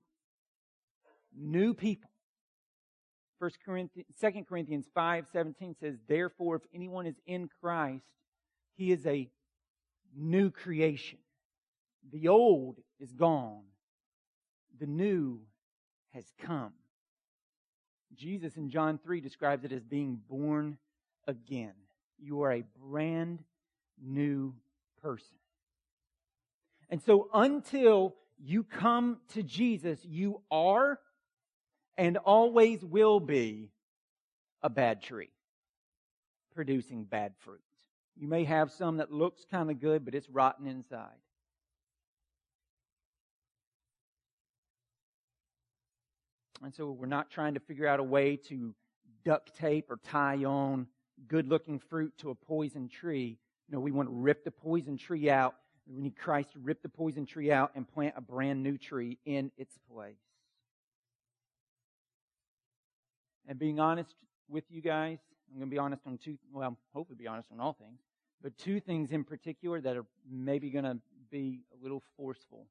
New 1.35 1.73
people. 1.73 2.09
First 3.39 3.57
Corinthians, 3.65 4.07
2 4.21 4.45
Corinthians 4.47 4.85
5 4.93 5.25
17 5.33 5.75
says, 5.79 5.95
Therefore, 6.07 6.57
if 6.57 6.61
anyone 6.73 7.07
is 7.07 7.19
in 7.25 7.49
Christ, 7.61 8.05
he 8.75 8.91
is 8.91 9.05
a 9.05 9.29
new 10.15 10.51
creation. 10.51 11.17
The 12.11 12.27
old 12.27 12.77
is 12.99 13.11
gone 13.11 13.63
The 14.79 14.87
new 14.87 15.41
has 16.13 16.25
come. 16.41 16.73
Jesus 18.15 18.57
in 18.57 18.69
John 18.69 18.99
3 19.03 19.21
describes 19.21 19.63
it 19.63 19.71
as 19.71 19.83
being 19.83 20.19
born 20.29 20.77
again. 21.27 21.73
You 22.19 22.43
are 22.43 22.51
a 22.51 22.63
brand 22.79 23.39
new 24.01 24.53
person. 25.01 25.37
And 26.89 27.01
so 27.01 27.29
until 27.33 28.15
you 28.37 28.63
come 28.63 29.17
to 29.33 29.43
Jesus, 29.43 29.99
you 30.03 30.41
are 30.51 30.99
and 31.97 32.17
always 32.17 32.83
will 32.83 33.19
be 33.19 33.71
a 34.61 34.69
bad 34.69 35.01
tree 35.01 35.31
producing 36.53 37.03
bad 37.03 37.33
fruit. 37.39 37.61
You 38.15 38.27
may 38.27 38.43
have 38.43 38.71
some 38.71 38.97
that 38.97 39.11
looks 39.11 39.43
kind 39.49 39.71
of 39.71 39.79
good, 39.79 40.05
but 40.05 40.13
it's 40.13 40.29
rotten 40.29 40.67
inside. 40.67 41.22
And 46.61 46.73
so 46.73 46.91
we're 46.91 47.07
not 47.07 47.29
trying 47.29 47.55
to 47.55 47.59
figure 47.59 47.87
out 47.87 47.99
a 47.99 48.03
way 48.03 48.37
to 48.47 48.73
duct 49.25 49.55
tape 49.55 49.89
or 49.89 49.97
tie 49.97 50.43
on 50.43 50.87
good 51.27 51.47
looking 51.47 51.79
fruit 51.79 52.13
to 52.19 52.29
a 52.29 52.35
poison 52.35 52.87
tree. 52.87 53.37
No, 53.69 53.79
we 53.79 53.91
want 53.91 54.09
to 54.09 54.13
rip 54.13 54.43
the 54.43 54.51
poison 54.51 54.97
tree 54.97 55.29
out. 55.29 55.55
We 55.87 56.01
need 56.01 56.17
Christ 56.17 56.53
to 56.53 56.59
rip 56.59 56.81
the 56.81 56.89
poison 56.89 57.25
tree 57.25 57.51
out 57.51 57.71
and 57.75 57.87
plant 57.87 58.13
a 58.17 58.21
brand 58.21 58.63
new 58.63 58.77
tree 58.77 59.17
in 59.25 59.51
its 59.57 59.77
place. 59.91 60.15
And 63.47 63.59
being 63.59 63.79
honest 63.79 64.15
with 64.49 64.63
you 64.69 64.81
guys, 64.81 65.17
I'm 65.51 65.59
going 65.59 65.69
to 65.69 65.73
be 65.73 65.79
honest 65.79 66.03
on 66.07 66.17
two, 66.17 66.37
well, 66.53 66.77
hopefully 66.93 67.17
be 67.19 67.27
honest 67.27 67.49
on 67.51 67.59
all 67.59 67.73
things, 67.73 67.99
but 68.41 68.57
two 68.57 68.79
things 68.79 69.11
in 69.11 69.23
particular 69.23 69.81
that 69.81 69.97
are 69.97 70.05
maybe 70.29 70.69
going 70.69 70.85
to 70.85 70.97
be 71.29 71.59
a 71.77 71.83
little 71.83 72.01
forceful. 72.15 72.67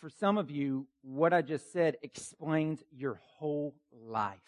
For 0.00 0.08
some 0.08 0.38
of 0.38 0.48
you, 0.48 0.86
what 1.02 1.32
I 1.32 1.42
just 1.42 1.72
said 1.72 1.96
explains 2.02 2.84
your 2.96 3.20
whole 3.36 3.74
life. 4.06 4.38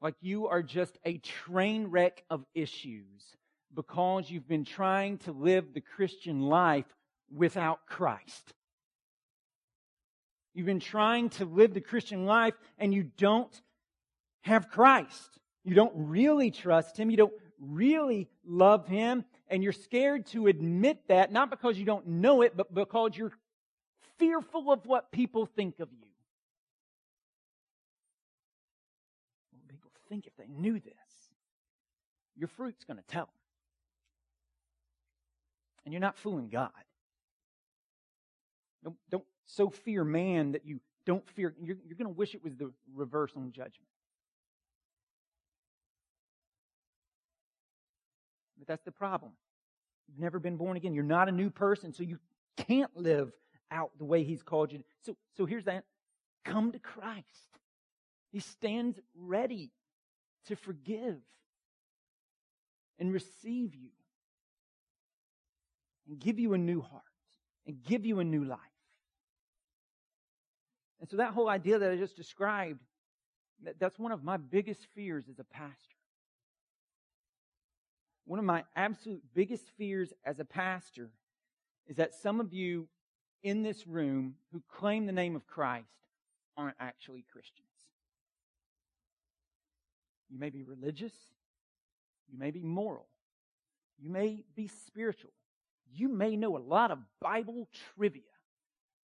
Like 0.00 0.14
you 0.20 0.46
are 0.46 0.62
just 0.62 0.96
a 1.04 1.18
train 1.18 1.88
wreck 1.88 2.22
of 2.30 2.44
issues 2.54 3.34
because 3.74 4.30
you've 4.30 4.46
been 4.46 4.64
trying 4.64 5.18
to 5.18 5.32
live 5.32 5.74
the 5.74 5.80
Christian 5.80 6.42
life 6.42 6.84
without 7.34 7.80
Christ. 7.86 8.54
You've 10.54 10.66
been 10.66 10.78
trying 10.78 11.30
to 11.30 11.44
live 11.44 11.74
the 11.74 11.80
Christian 11.80 12.26
life 12.26 12.54
and 12.78 12.94
you 12.94 13.10
don't 13.16 13.60
have 14.42 14.70
Christ. 14.70 15.40
You 15.64 15.74
don't 15.74 15.92
really 15.96 16.52
trust 16.52 16.96
Him. 16.96 17.10
You 17.10 17.16
don't 17.16 17.34
really 17.58 18.28
love 18.46 18.86
Him. 18.86 19.24
And 19.48 19.64
you're 19.64 19.72
scared 19.72 20.26
to 20.26 20.46
admit 20.46 21.08
that, 21.08 21.32
not 21.32 21.50
because 21.50 21.76
you 21.76 21.84
don't 21.84 22.06
know 22.06 22.42
it, 22.42 22.56
but 22.56 22.72
because 22.72 23.16
you're 23.16 23.32
fearful 24.18 24.72
of 24.72 24.86
what 24.86 25.10
people 25.10 25.46
think 25.46 25.80
of 25.80 25.88
you. 25.92 26.06
What 29.52 29.68
people 29.68 29.90
think 30.08 30.26
if 30.26 30.36
they 30.36 30.46
knew 30.48 30.80
this? 30.80 30.94
Your 32.36 32.48
fruit's 32.48 32.84
going 32.84 32.98
to 32.98 33.04
tell. 33.06 33.28
And 35.84 35.92
you're 35.92 36.00
not 36.00 36.18
fooling 36.18 36.48
God. 36.48 36.70
Don't, 38.82 38.96
don't 39.10 39.24
so 39.46 39.70
fear 39.70 40.04
man 40.04 40.52
that 40.52 40.66
you 40.66 40.80
don't 41.06 41.28
fear. 41.30 41.54
You're, 41.60 41.76
you're 41.86 41.96
going 41.96 42.12
to 42.12 42.18
wish 42.18 42.34
it 42.34 42.42
was 42.42 42.56
the 42.56 42.72
reverse 42.94 43.32
on 43.36 43.52
judgment. 43.52 43.88
But 48.58 48.66
that's 48.66 48.84
the 48.84 48.92
problem. 48.92 49.32
You've 50.08 50.18
never 50.18 50.38
been 50.38 50.56
born 50.56 50.76
again. 50.76 50.94
You're 50.94 51.04
not 51.04 51.28
a 51.28 51.32
new 51.32 51.50
person, 51.50 51.92
so 51.92 52.02
you 52.02 52.18
can't 52.56 52.94
live 52.96 53.32
out 53.70 53.90
the 53.98 54.04
way 54.04 54.22
He's 54.22 54.42
called 54.42 54.72
you. 54.72 54.82
So, 55.04 55.16
so 55.36 55.46
here's 55.46 55.64
that. 55.64 55.84
Come 56.44 56.72
to 56.72 56.78
Christ. 56.78 57.24
He 58.30 58.40
stands 58.40 58.98
ready 59.14 59.70
to 60.46 60.56
forgive 60.56 61.16
and 62.98 63.12
receive 63.12 63.74
you 63.74 63.90
and 66.08 66.18
give 66.18 66.38
you 66.38 66.54
a 66.54 66.58
new 66.58 66.80
heart 66.80 67.02
and 67.66 67.82
give 67.82 68.06
you 68.06 68.20
a 68.20 68.24
new 68.24 68.44
life. 68.44 68.58
And 71.00 71.10
so 71.10 71.18
that 71.18 71.32
whole 71.32 71.48
idea 71.48 71.78
that 71.78 71.90
I 71.90 71.96
just 71.96 72.16
described, 72.16 72.80
that, 73.64 73.78
that's 73.78 73.98
one 73.98 74.12
of 74.12 74.24
my 74.24 74.36
biggest 74.36 74.86
fears 74.94 75.26
as 75.28 75.38
a 75.38 75.44
pastor. 75.44 75.74
One 78.24 78.38
of 78.38 78.44
my 78.44 78.64
absolute 78.74 79.22
biggest 79.34 79.70
fears 79.76 80.12
as 80.24 80.40
a 80.40 80.44
pastor 80.44 81.10
is 81.86 81.96
that 81.96 82.14
some 82.14 82.40
of 82.40 82.52
you 82.52 82.88
in 83.42 83.62
this 83.62 83.86
room 83.86 84.34
who 84.52 84.62
claim 84.68 85.06
the 85.06 85.12
name 85.12 85.36
of 85.36 85.46
Christ 85.46 85.86
aren't 86.56 86.76
actually 86.80 87.24
Christians. 87.32 87.66
You 90.28 90.38
may 90.38 90.50
be 90.50 90.64
religious. 90.64 91.12
You 92.30 92.38
may 92.38 92.50
be 92.50 92.62
moral. 92.62 93.06
You 93.98 94.10
may 94.10 94.44
be 94.54 94.68
spiritual. 94.68 95.32
You 95.92 96.08
may 96.08 96.36
know 96.36 96.56
a 96.56 96.58
lot 96.58 96.90
of 96.90 96.98
Bible 97.20 97.68
trivia, 97.94 98.22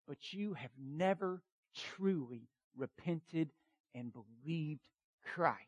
but 0.09 0.33
you 0.33 0.55
have 0.55 0.71
never 0.79 1.43
truly 1.77 2.49
repented 2.77 3.51
and 3.95 4.13
believed 4.13 4.81
Christ. 5.35 5.59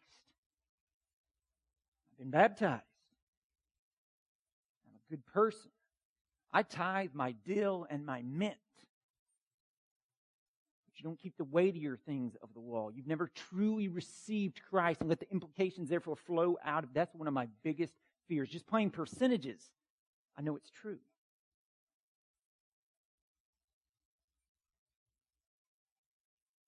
I've 2.12 2.18
been 2.18 2.30
baptized. 2.30 2.82
I'm 4.86 4.94
a 4.94 5.10
good 5.10 5.26
person. 5.26 5.70
I 6.52 6.62
tithe 6.62 7.10
my 7.14 7.32
dill 7.46 7.86
and 7.88 8.04
my 8.04 8.22
mint. 8.22 8.56
But 10.86 10.98
you 10.98 11.04
don't 11.04 11.18
keep 11.18 11.36
the 11.36 11.44
weightier 11.44 11.96
things 11.96 12.36
of 12.42 12.50
the 12.54 12.60
law. 12.60 12.90
You've 12.90 13.06
never 13.06 13.30
truly 13.50 13.88
received 13.88 14.60
Christ 14.68 15.00
and 15.00 15.08
let 15.08 15.20
the 15.20 15.30
implications 15.30 15.88
therefore 15.88 16.16
flow 16.16 16.58
out 16.64 16.84
of 16.84 16.92
that's 16.92 17.14
one 17.14 17.28
of 17.28 17.34
my 17.34 17.48
biggest 17.62 17.94
fears. 18.28 18.48
Just 18.48 18.66
playing 18.66 18.90
percentages. 18.90 19.70
I 20.36 20.42
know 20.42 20.56
it's 20.56 20.70
true. 20.70 20.98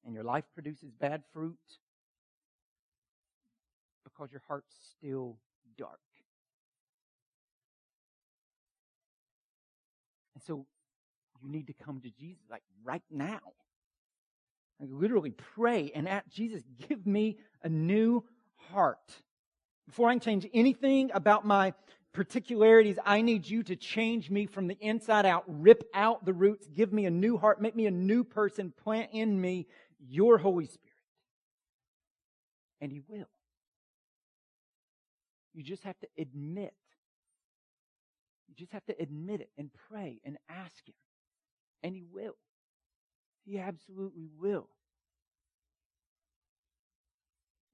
and 0.05 0.14
your 0.14 0.25
life 0.25 0.45
produces 0.55 0.91
bad 0.91 1.23
fruit 1.33 1.57
because 4.05 4.31
your 4.31 4.43
heart's 4.47 4.75
still 4.97 5.37
dark. 5.79 5.99
So 10.46 10.66
you 11.42 11.50
need 11.50 11.66
to 11.66 11.74
come 11.74 12.00
to 12.00 12.10
Jesus 12.10 12.42
like 12.50 12.62
right 12.82 13.02
now. 13.10 13.40
Like 14.80 14.90
literally 14.92 15.32
pray 15.54 15.92
and 15.94 16.08
ask 16.08 16.28
Jesus, 16.30 16.62
give 16.88 17.06
me 17.06 17.38
a 17.62 17.68
new 17.68 18.24
heart. 18.70 19.22
Before 19.86 20.08
I 20.08 20.12
can 20.14 20.20
change 20.20 20.46
anything 20.54 21.10
about 21.12 21.46
my 21.46 21.74
particularities, 22.12 22.98
I 23.04 23.20
need 23.20 23.46
you 23.46 23.62
to 23.64 23.76
change 23.76 24.30
me 24.30 24.46
from 24.46 24.66
the 24.66 24.76
inside 24.80 25.26
out, 25.26 25.44
rip 25.46 25.84
out 25.94 26.24
the 26.24 26.32
roots, 26.32 26.66
give 26.68 26.92
me 26.92 27.06
a 27.06 27.10
new 27.10 27.36
heart, 27.36 27.60
make 27.60 27.76
me 27.76 27.86
a 27.86 27.90
new 27.90 28.24
person, 28.24 28.72
plant 28.82 29.10
in 29.12 29.40
me 29.40 29.66
your 30.08 30.38
Holy 30.38 30.66
Spirit. 30.66 30.80
And 32.80 32.90
He 32.90 33.00
will. 33.06 33.28
You 35.52 35.62
just 35.62 35.84
have 35.84 35.98
to 36.00 36.08
admit. 36.18 36.74
You 38.56 38.64
just 38.64 38.73
have 38.73 38.84
to 38.87 38.94
admit 39.00 39.40
it 39.40 39.50
and 39.58 39.70
pray 39.88 40.20
and 40.25 40.37
ask 40.49 40.87
Him. 40.87 40.94
And 41.82 41.94
He 41.94 42.04
will. 42.04 42.37
He 43.44 43.58
absolutely 43.58 44.28
will. 44.38 44.68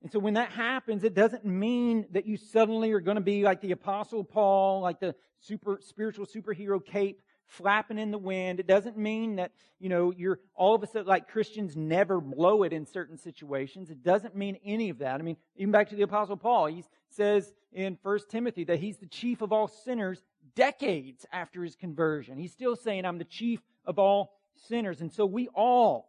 And 0.03 0.11
so 0.11 0.19
when 0.19 0.35
that 0.35 0.51
happens, 0.51 1.05
it 1.05 1.15
doesn't 1.15 1.45
mean 1.45 2.07
that 2.13 2.27
you 2.27 2.37
suddenly 2.39 2.93
are 2.93 3.01
going 3.01 3.17
to 3.17 3.21
be 3.21 3.43
like 3.43 3.61
the 3.61 3.73
apostle 3.73 4.25
Paul, 4.25 4.81
like 4.81 4.99
the 4.99 5.15
super 5.41 5.79
spiritual 5.83 6.27
superhero 6.27 6.85
cape 6.85 7.21
flapping 7.47 7.99
in 7.99 8.11
the 8.11 8.19
wind. 8.19 8.61
It 8.61 8.67
doesn't 8.67 8.97
mean 8.97 9.37
that, 9.37 9.53
you 9.79 9.89
know, 9.89 10.13
you're 10.17 10.39
all 10.55 10.75
of 10.75 10.83
a 10.83 10.87
sudden 10.87 11.07
like 11.07 11.29
Christians 11.29 11.77
never 11.77 12.21
blow 12.21 12.63
it 12.63 12.73
in 12.73 12.87
certain 12.87 13.19
situations. 13.19 13.91
It 13.91 14.03
doesn't 14.03 14.37
mean 14.37 14.57
any 14.65 14.89
of 14.89 14.99
that. 14.99 15.21
I 15.21 15.23
mean, 15.23 15.37
even 15.57 15.73
back 15.73 15.91
to 15.91 15.97
the 15.97 16.03
apostle 16.03 16.37
Paul, 16.37 16.67
he 16.67 16.85
says 17.11 17.53
in 17.73 17.99
1 18.03 18.19
Timothy 18.31 18.65
that 18.65 18.79
he's 18.79 18.99
the 18.99 19.07
chief 19.07 19.43
of 19.43 19.53
all 19.53 19.69
sinners 19.69 20.23
decades 20.55 21.27
after 21.33 21.63
his 21.63 21.77
conversion. 21.77 22.39
He's 22.39 22.53
still 22.53 22.77
saying, 22.77 23.05
I'm 23.05 23.19
the 23.19 23.25
chief 23.25 23.61
of 23.85 23.99
all 23.99 24.33
sinners. 24.69 25.01
And 25.01 25.13
so 25.13 25.27
we 25.27 25.49
all 25.49 26.09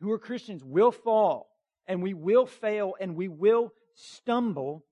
who 0.00 0.10
are 0.10 0.18
Christians 0.18 0.62
will 0.64 0.92
fall 0.92 1.50
and 1.86 2.02
we 2.02 2.14
will 2.14 2.46
fail 2.46 2.94
and 3.00 3.16
we 3.16 3.28
will 3.28 3.72
stumble 3.94 4.84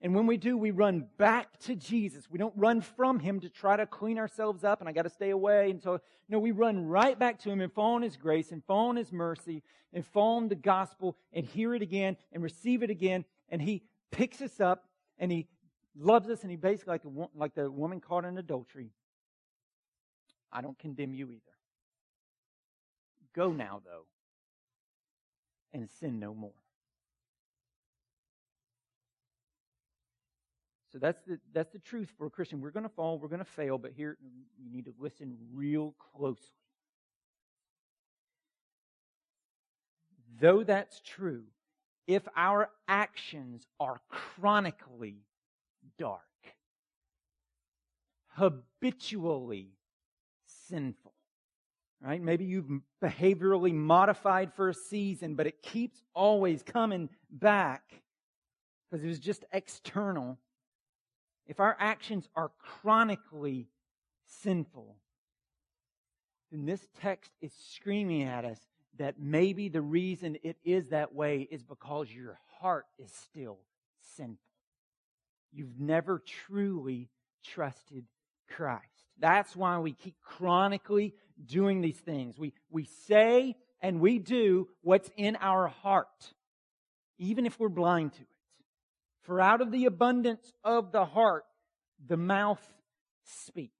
and 0.00 0.14
when 0.14 0.26
we 0.26 0.36
do, 0.36 0.56
we 0.56 0.70
run 0.70 1.06
back 1.16 1.58
to 1.60 1.74
Jesus. 1.74 2.30
We 2.30 2.38
don't 2.38 2.54
run 2.56 2.82
from 2.82 3.18
Him 3.18 3.40
to 3.40 3.48
try 3.48 3.76
to 3.76 3.86
clean 3.86 4.18
ourselves 4.18 4.62
up 4.62 4.80
and 4.80 4.88
I 4.88 4.92
got 4.92 5.02
to 5.02 5.10
stay 5.10 5.30
away. 5.30 5.70
And 5.70 5.82
so, 5.82 6.00
no, 6.28 6.38
we 6.38 6.52
run 6.52 6.86
right 6.86 7.18
back 7.18 7.40
to 7.40 7.50
Him 7.50 7.60
and 7.60 7.72
fall 7.72 7.96
on 7.96 8.02
His 8.02 8.16
grace 8.16 8.52
and 8.52 8.64
fall 8.64 8.90
on 8.90 8.96
His 8.96 9.12
mercy 9.12 9.62
and 9.92 10.06
fall 10.06 10.36
on 10.36 10.48
the 10.48 10.54
gospel 10.54 11.16
and 11.32 11.44
hear 11.44 11.74
it 11.74 11.82
again 11.82 12.16
and 12.32 12.42
receive 12.42 12.84
it 12.84 12.90
again. 12.90 13.24
And 13.48 13.60
He 13.60 13.82
picks 14.12 14.40
us 14.40 14.60
up 14.60 14.84
and 15.18 15.32
He 15.32 15.48
loves 15.98 16.28
us 16.28 16.42
and 16.42 16.50
He 16.50 16.56
basically, 16.56 16.92
like 16.92 17.02
the, 17.02 17.28
like 17.34 17.54
the 17.54 17.70
woman 17.70 18.00
caught 18.00 18.24
in 18.24 18.38
adultery, 18.38 18.90
I 20.52 20.60
don't 20.60 20.78
condemn 20.78 21.14
you 21.14 21.30
either. 21.30 21.42
Go 23.34 23.52
now, 23.52 23.82
though, 23.84 24.06
and 25.72 25.88
sin 26.00 26.18
no 26.18 26.34
more. 26.34 26.52
So 30.92 30.98
that's 30.98 31.20
the, 31.26 31.38
that's 31.52 31.70
the 31.72 31.78
truth 31.78 32.10
for 32.16 32.26
a 32.26 32.30
Christian. 32.30 32.62
We're 32.62 32.70
going 32.70 32.84
to 32.84 32.88
fall, 32.88 33.18
we're 33.18 33.28
going 33.28 33.40
to 33.40 33.44
fail, 33.44 33.76
but 33.76 33.92
here 33.92 34.16
you 34.58 34.70
need 34.72 34.86
to 34.86 34.94
listen 34.98 35.36
real 35.52 35.94
closely. 36.16 36.46
Though 40.40 40.64
that's 40.64 41.00
true, 41.00 41.44
if 42.06 42.22
our 42.34 42.70
actions 42.88 43.66
are 43.78 44.00
chronically 44.08 45.16
dark, 45.98 46.22
habitually 48.28 49.72
sinful, 50.68 51.12
right? 52.00 52.22
Maybe 52.22 52.44
you've 52.44 52.70
behaviorally 53.02 53.74
modified 53.74 54.52
for 54.54 54.68
a 54.68 54.74
season, 54.74 55.34
but 55.34 55.46
it 55.46 55.62
keeps 55.62 56.02
always 56.14 56.62
coming 56.62 57.08
back 57.30 57.82
because 58.90 59.04
it 59.04 59.08
was 59.08 59.18
just 59.18 59.44
external. 59.52 60.38
If 61.46 61.60
our 61.60 61.76
actions 61.78 62.28
are 62.34 62.50
chronically 62.58 63.68
sinful, 64.26 64.96
then 66.50 66.64
this 66.64 66.86
text 67.00 67.32
is 67.40 67.52
screaming 67.74 68.22
at 68.22 68.44
us 68.44 68.58
that 68.98 69.18
maybe 69.18 69.68
the 69.68 69.82
reason 69.82 70.36
it 70.42 70.56
is 70.64 70.88
that 70.88 71.14
way 71.14 71.48
is 71.50 71.62
because 71.62 72.10
your 72.10 72.38
heart 72.60 72.86
is 72.98 73.12
still 73.12 73.58
sinful. 74.16 74.47
You've 75.52 75.78
never 75.78 76.22
truly 76.46 77.08
trusted 77.44 78.04
Christ. 78.48 78.84
That's 79.18 79.56
why 79.56 79.78
we 79.78 79.92
keep 79.92 80.14
chronically 80.22 81.14
doing 81.44 81.80
these 81.80 81.98
things. 81.98 82.38
We, 82.38 82.52
we 82.70 82.84
say 83.06 83.56
and 83.80 84.00
we 84.00 84.18
do 84.18 84.68
what's 84.82 85.10
in 85.16 85.36
our 85.36 85.68
heart, 85.68 86.32
even 87.18 87.46
if 87.46 87.58
we're 87.58 87.68
blind 87.68 88.12
to 88.14 88.22
it. 88.22 88.28
For 89.22 89.40
out 89.40 89.60
of 89.60 89.70
the 89.70 89.84
abundance 89.84 90.52
of 90.64 90.92
the 90.92 91.04
heart, 91.04 91.44
the 92.06 92.16
mouth 92.16 92.62
speaks. 93.24 93.72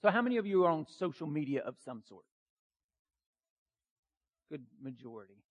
So, 0.00 0.10
how 0.10 0.22
many 0.22 0.36
of 0.36 0.46
you 0.46 0.64
are 0.64 0.70
on 0.70 0.86
social 0.98 1.26
media 1.26 1.62
of 1.62 1.76
some 1.84 2.02
sort? 2.06 2.24
Good 4.50 4.62
majority. 4.82 5.43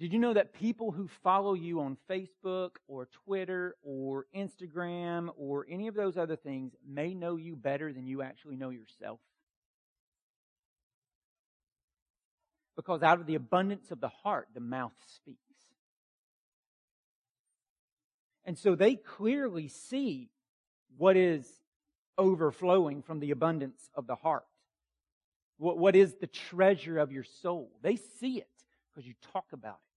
Did 0.00 0.14
you 0.14 0.18
know 0.18 0.32
that 0.32 0.54
people 0.54 0.92
who 0.92 1.08
follow 1.22 1.52
you 1.52 1.82
on 1.82 1.98
Facebook 2.08 2.70
or 2.88 3.06
Twitter 3.26 3.76
or 3.82 4.24
Instagram 4.34 5.28
or 5.36 5.66
any 5.70 5.88
of 5.88 5.94
those 5.94 6.16
other 6.16 6.36
things 6.36 6.72
may 6.88 7.12
know 7.12 7.36
you 7.36 7.54
better 7.54 7.92
than 7.92 8.06
you 8.06 8.22
actually 8.22 8.56
know 8.56 8.70
yourself? 8.70 9.20
Because 12.76 13.02
out 13.02 13.20
of 13.20 13.26
the 13.26 13.34
abundance 13.34 13.90
of 13.90 14.00
the 14.00 14.08
heart, 14.08 14.48
the 14.54 14.60
mouth 14.60 14.94
speaks. 15.16 15.38
And 18.46 18.56
so 18.56 18.74
they 18.74 18.94
clearly 18.94 19.68
see 19.68 20.30
what 20.96 21.14
is 21.14 21.46
overflowing 22.16 23.02
from 23.02 23.20
the 23.20 23.32
abundance 23.32 23.90
of 23.94 24.06
the 24.06 24.14
heart. 24.14 24.46
What, 25.58 25.76
what 25.76 25.94
is 25.94 26.14
the 26.14 26.26
treasure 26.26 26.98
of 26.98 27.12
your 27.12 27.24
soul? 27.42 27.70
They 27.82 27.96
see 27.96 28.38
it 28.38 28.48
because 28.88 29.06
you 29.06 29.12
talk 29.34 29.44
about 29.52 29.74
it. 29.74 29.89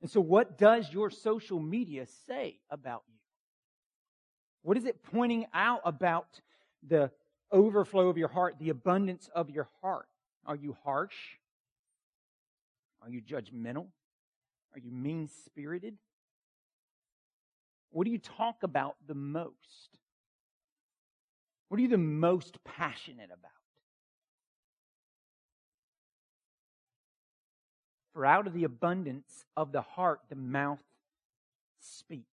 And 0.00 0.10
so, 0.10 0.20
what 0.20 0.58
does 0.58 0.92
your 0.92 1.10
social 1.10 1.60
media 1.60 2.06
say 2.26 2.58
about 2.70 3.02
you? 3.08 3.14
What 4.62 4.76
is 4.76 4.84
it 4.84 5.02
pointing 5.02 5.46
out 5.52 5.80
about 5.84 6.40
the 6.86 7.10
overflow 7.52 8.08
of 8.08 8.16
your 8.16 8.28
heart, 8.28 8.56
the 8.58 8.70
abundance 8.70 9.28
of 9.34 9.50
your 9.50 9.68
heart? 9.82 10.06
Are 10.46 10.56
you 10.56 10.76
harsh? 10.84 11.16
Are 13.02 13.10
you 13.10 13.20
judgmental? 13.20 13.86
Are 14.74 14.78
you 14.78 14.90
mean 14.90 15.28
spirited? 15.44 15.96
What 17.90 18.04
do 18.04 18.10
you 18.10 18.18
talk 18.18 18.62
about 18.62 18.96
the 19.06 19.14
most? 19.14 19.90
What 21.68 21.78
are 21.78 21.82
you 21.82 21.88
the 21.88 21.98
most 21.98 22.62
passionate 22.64 23.30
about? 23.32 23.59
For 28.12 28.26
out 28.26 28.46
of 28.46 28.54
the 28.54 28.64
abundance 28.64 29.44
of 29.56 29.72
the 29.72 29.82
heart, 29.82 30.20
the 30.28 30.36
mouth 30.36 30.82
speaks. 31.78 32.26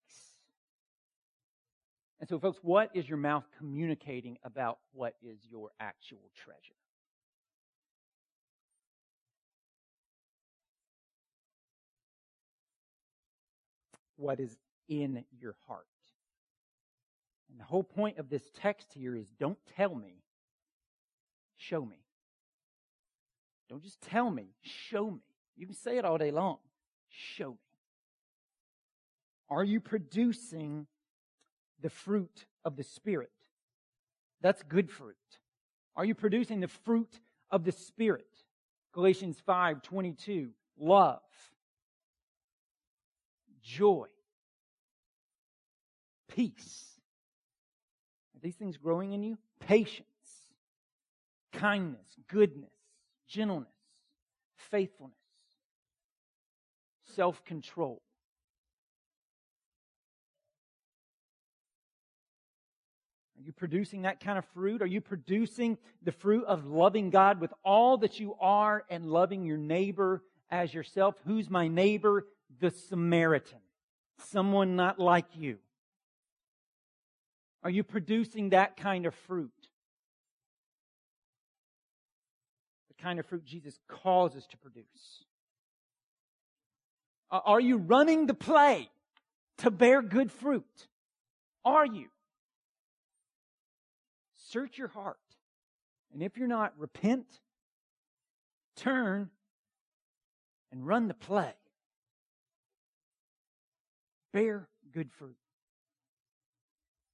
And 2.20 2.28
so, 2.28 2.40
folks, 2.40 2.58
what 2.64 2.90
is 2.96 3.08
your 3.08 3.20
mouth 3.20 3.44
communicating 3.60 4.40
about 4.44 4.80
what 4.92 5.14
is 5.22 5.38
your 5.50 5.70
actual 5.80 6.32
treasure? 6.36 6.58
What 14.16 14.40
is 14.40 14.58
in 14.90 15.24
your 15.40 15.56
heart? 15.68 15.86
And 17.52 17.60
the 17.60 17.66
whole 17.66 17.84
point 17.84 18.18
of 18.18 18.30
this 18.30 18.50
text 18.56 18.88
here 18.94 19.16
is 19.16 19.28
don't 19.40 19.60
tell 19.76 19.94
me, 19.94 20.24
show 21.56 21.86
me. 21.86 22.00
Don't 23.70 23.84
just 23.84 24.02
tell 24.02 24.32
me, 24.32 24.48
show 24.62 25.12
me. 25.12 25.27
You 25.58 25.66
can 25.66 25.76
say 25.76 25.98
it 25.98 26.06
all 26.06 26.18
day 26.18 26.32
long. 26.32 26.58
Show 27.10 27.52
me. 27.52 27.58
Are 29.50 29.64
you 29.64 29.80
producing 29.80 30.86
the 31.82 31.90
fruit 31.90 32.46
of 32.64 32.76
the 32.76 32.84
Spirit? 32.84 33.32
That's 34.42 34.62
good 34.64 34.92
fruit. 34.92 35.16
Are 35.96 36.06
you 36.06 36.14
producing 36.14 36.60
the 36.60 36.68
fruit 36.68 37.20
of 37.50 37.64
the 37.64 37.72
Spirit? 37.72 38.28
Galatians 38.94 39.38
5 39.46 39.82
22. 39.82 40.50
Love, 40.80 41.22
joy, 43.64 44.06
peace. 46.28 46.84
Are 48.36 48.40
these 48.42 48.56
things 48.56 48.78
growing 48.78 49.14
in 49.14 49.24
you? 49.24 49.40
Patience, 49.60 50.06
kindness, 51.52 52.06
goodness, 52.28 52.70
gentleness, 53.28 53.72
faithfulness 54.56 55.17
self 57.18 57.44
control. 57.44 58.00
Are 63.38 63.44
you 63.44 63.52
producing 63.52 64.04
that 64.04 64.20
kind 64.20 64.38
of 64.38 64.46
fruit? 64.54 64.82
Are 64.82 64.88
you 64.88 65.02
producing 65.02 65.78
the 66.04 66.12
fruit 66.12 66.46
of 66.46 66.68
loving 66.68 67.10
God 67.10 67.42
with 67.42 67.52
all 67.66 67.98
that 67.98 68.20
you 68.20 68.36
are 68.40 68.86
and 68.90 69.08
loving 69.08 69.44
your 69.46 69.58
neighbor 69.58 70.24
as 70.52 70.74
yourself? 70.74 71.16
Who's 71.26 71.50
my 71.50 71.68
neighbor? 71.68 72.28
The 72.60 72.70
Samaritan. 72.70 73.60
Someone 74.20 74.76
not 74.76 75.00
like 75.00 75.26
you. 75.36 75.58
Are 77.64 77.70
you 77.70 77.84
producing 77.84 78.50
that 78.50 78.78
kind 78.78 79.06
of 79.08 79.16
fruit? 79.28 79.52
The 82.90 83.02
kind 83.02 83.20
of 83.20 83.26
fruit 83.26 83.44
Jesus 83.44 83.80
calls 83.88 84.36
us 84.36 84.46
to 84.48 84.58
produce. 84.58 85.26
Uh, 87.30 87.40
are 87.46 87.60
you 87.60 87.78
running 87.78 88.26
the 88.26 88.34
play 88.34 88.90
to 89.60 89.72
bear 89.72 90.02
good 90.02 90.32
fruit? 90.32 90.88
Are 91.66 91.86
you? 91.86 92.08
Search 94.50 94.78
your 94.78 94.88
heart. 94.88 95.18
And 96.14 96.24
if 96.24 96.38
you're 96.38 96.48
not, 96.48 96.74
repent, 96.78 97.26
turn, 98.78 99.30
and 100.72 100.88
run 100.88 101.08
the 101.08 101.14
play. 101.14 101.54
Bear 104.32 104.68
good 104.94 105.12
fruit. 105.12 105.36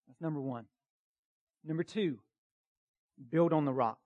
That's 0.08 0.22
number 0.22 0.42
one. 0.42 0.66
Number 1.66 1.84
two, 1.84 2.20
build 3.32 3.54
on 3.54 3.66
the 3.66 3.74
rock. 3.74 4.00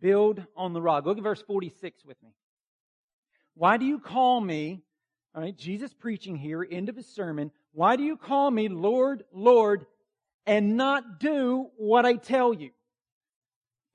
Build 0.00 0.44
on 0.56 0.72
the 0.72 0.80
rock. 0.80 1.04
Look 1.04 1.18
at 1.18 1.24
verse 1.24 1.42
46 1.42 2.04
with 2.04 2.22
me. 2.22 2.30
Why 3.58 3.76
do 3.76 3.84
you 3.84 3.98
call 3.98 4.40
me, 4.40 4.82
all 5.34 5.42
right, 5.42 5.56
Jesus 5.56 5.92
preaching 5.92 6.36
here, 6.36 6.64
end 6.70 6.88
of 6.88 6.94
his 6.94 7.08
sermon, 7.08 7.50
why 7.72 7.96
do 7.96 8.04
you 8.04 8.16
call 8.16 8.52
me 8.52 8.68
Lord, 8.68 9.24
Lord, 9.32 9.84
and 10.46 10.76
not 10.76 11.18
do 11.18 11.66
what 11.76 12.06
I 12.06 12.14
tell 12.14 12.54
you? 12.54 12.70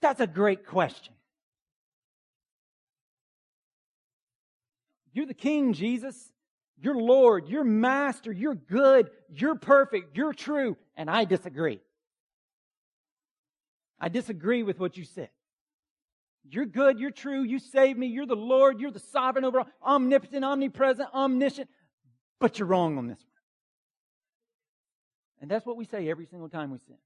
That's 0.02 0.20
a 0.20 0.28
great 0.28 0.68
question. 0.68 1.14
You're 5.14 5.28
the 5.28 5.34
King, 5.34 5.72
Jesus. 5.72 6.34
You're 6.82 7.00
Lord. 7.00 7.48
You're 7.48 7.64
Master. 7.64 8.34
You're 8.34 8.56
good. 8.56 9.12
You're 9.34 9.56
perfect. 9.56 10.18
You're 10.18 10.34
true. 10.34 10.76
And 10.98 11.10
I 11.10 11.24
disagree. 11.24 11.80
I 13.98 14.10
disagree 14.10 14.64
with 14.64 14.78
what 14.78 14.98
you 14.98 15.06
said. 15.06 15.30
You're 16.50 16.66
good, 16.66 17.00
you're 17.00 17.12
true, 17.12 17.44
you 17.44 17.60
saved 17.60 17.98
me, 17.98 18.08
you're 18.08 18.26
the 18.26 18.36
Lord, 18.36 18.80
you're 18.80 18.92
the 18.92 19.00
sovereign 19.00 19.46
over 19.46 19.62
all, 19.62 19.68
omnipotent, 19.82 20.44
omnipresent, 20.44 21.10
omniscient, 21.14 21.70
but 22.40 22.60
you're 22.60 22.68
wrong 22.68 22.98
on 22.98 23.08
this 23.08 23.20
one. 23.20 23.28
And 25.42 25.50
that's 25.50 25.66
what 25.66 25.78
we 25.78 25.86
say 25.86 26.10
every 26.10 26.26
single 26.26 26.50
time 26.50 26.72
we 26.72 26.80
sin. 26.80 26.98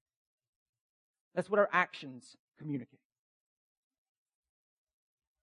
That's 1.34 1.48
what 1.48 1.60
our 1.60 1.68
actions 1.72 2.36
communicate. 2.58 2.98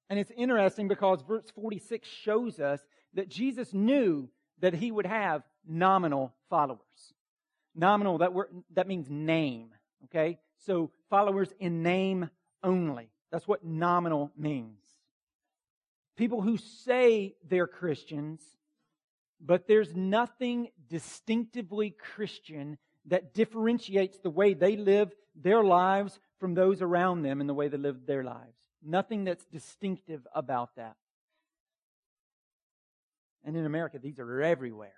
And 0.10 0.20
it's 0.20 0.32
interesting 0.38 0.88
because 0.88 1.22
verse 1.22 1.46
46 1.56 2.08
shows 2.08 2.60
us 2.60 2.80
that 3.14 3.30
Jesus 3.30 3.74
knew 3.74 4.30
that 4.60 4.74
he 4.74 4.92
would 4.92 5.06
have 5.06 5.44
nominal 5.68 6.34
followers. 6.50 6.80
Nominal, 7.74 8.20
that, 8.20 8.34
word, 8.34 8.50
that 8.74 8.88
means 8.88 9.10
name, 9.10 9.70
okay? 10.06 10.38
So 10.66 10.92
followers 11.10 11.54
in 11.60 11.82
name 11.82 12.30
only. 12.64 13.10
That's 13.36 13.50
what 13.50 13.66
nominal 13.66 14.32
means. 14.38 14.80
People 16.16 16.42
who 16.42 16.56
say 16.56 17.36
they're 17.46 17.68
Christians, 17.68 18.42
but 19.42 19.68
there's 19.68 19.94
nothing 19.94 20.70
distinctively 20.88 21.90
Christian 21.90 22.78
that 23.08 23.34
differentiates 23.34 24.20
the 24.20 24.30
way 24.30 24.54
they 24.54 24.78
live 24.78 25.14
their 25.36 25.66
lives 25.66 26.18
from 26.40 26.54
those 26.54 26.82
around 26.82 27.24
them 27.24 27.42
and 27.42 27.50
the 27.50 27.54
way 27.54 27.68
they 27.68 27.76
live 27.76 28.06
their 28.06 28.24
lives. 28.24 28.56
Nothing 28.82 29.26
that's 29.26 29.44
distinctive 29.44 30.26
about 30.34 30.74
that. 30.78 30.96
And 33.44 33.58
in 33.58 33.66
America, 33.66 34.00
these 34.00 34.18
are 34.18 34.42
everywhere. 34.44 34.96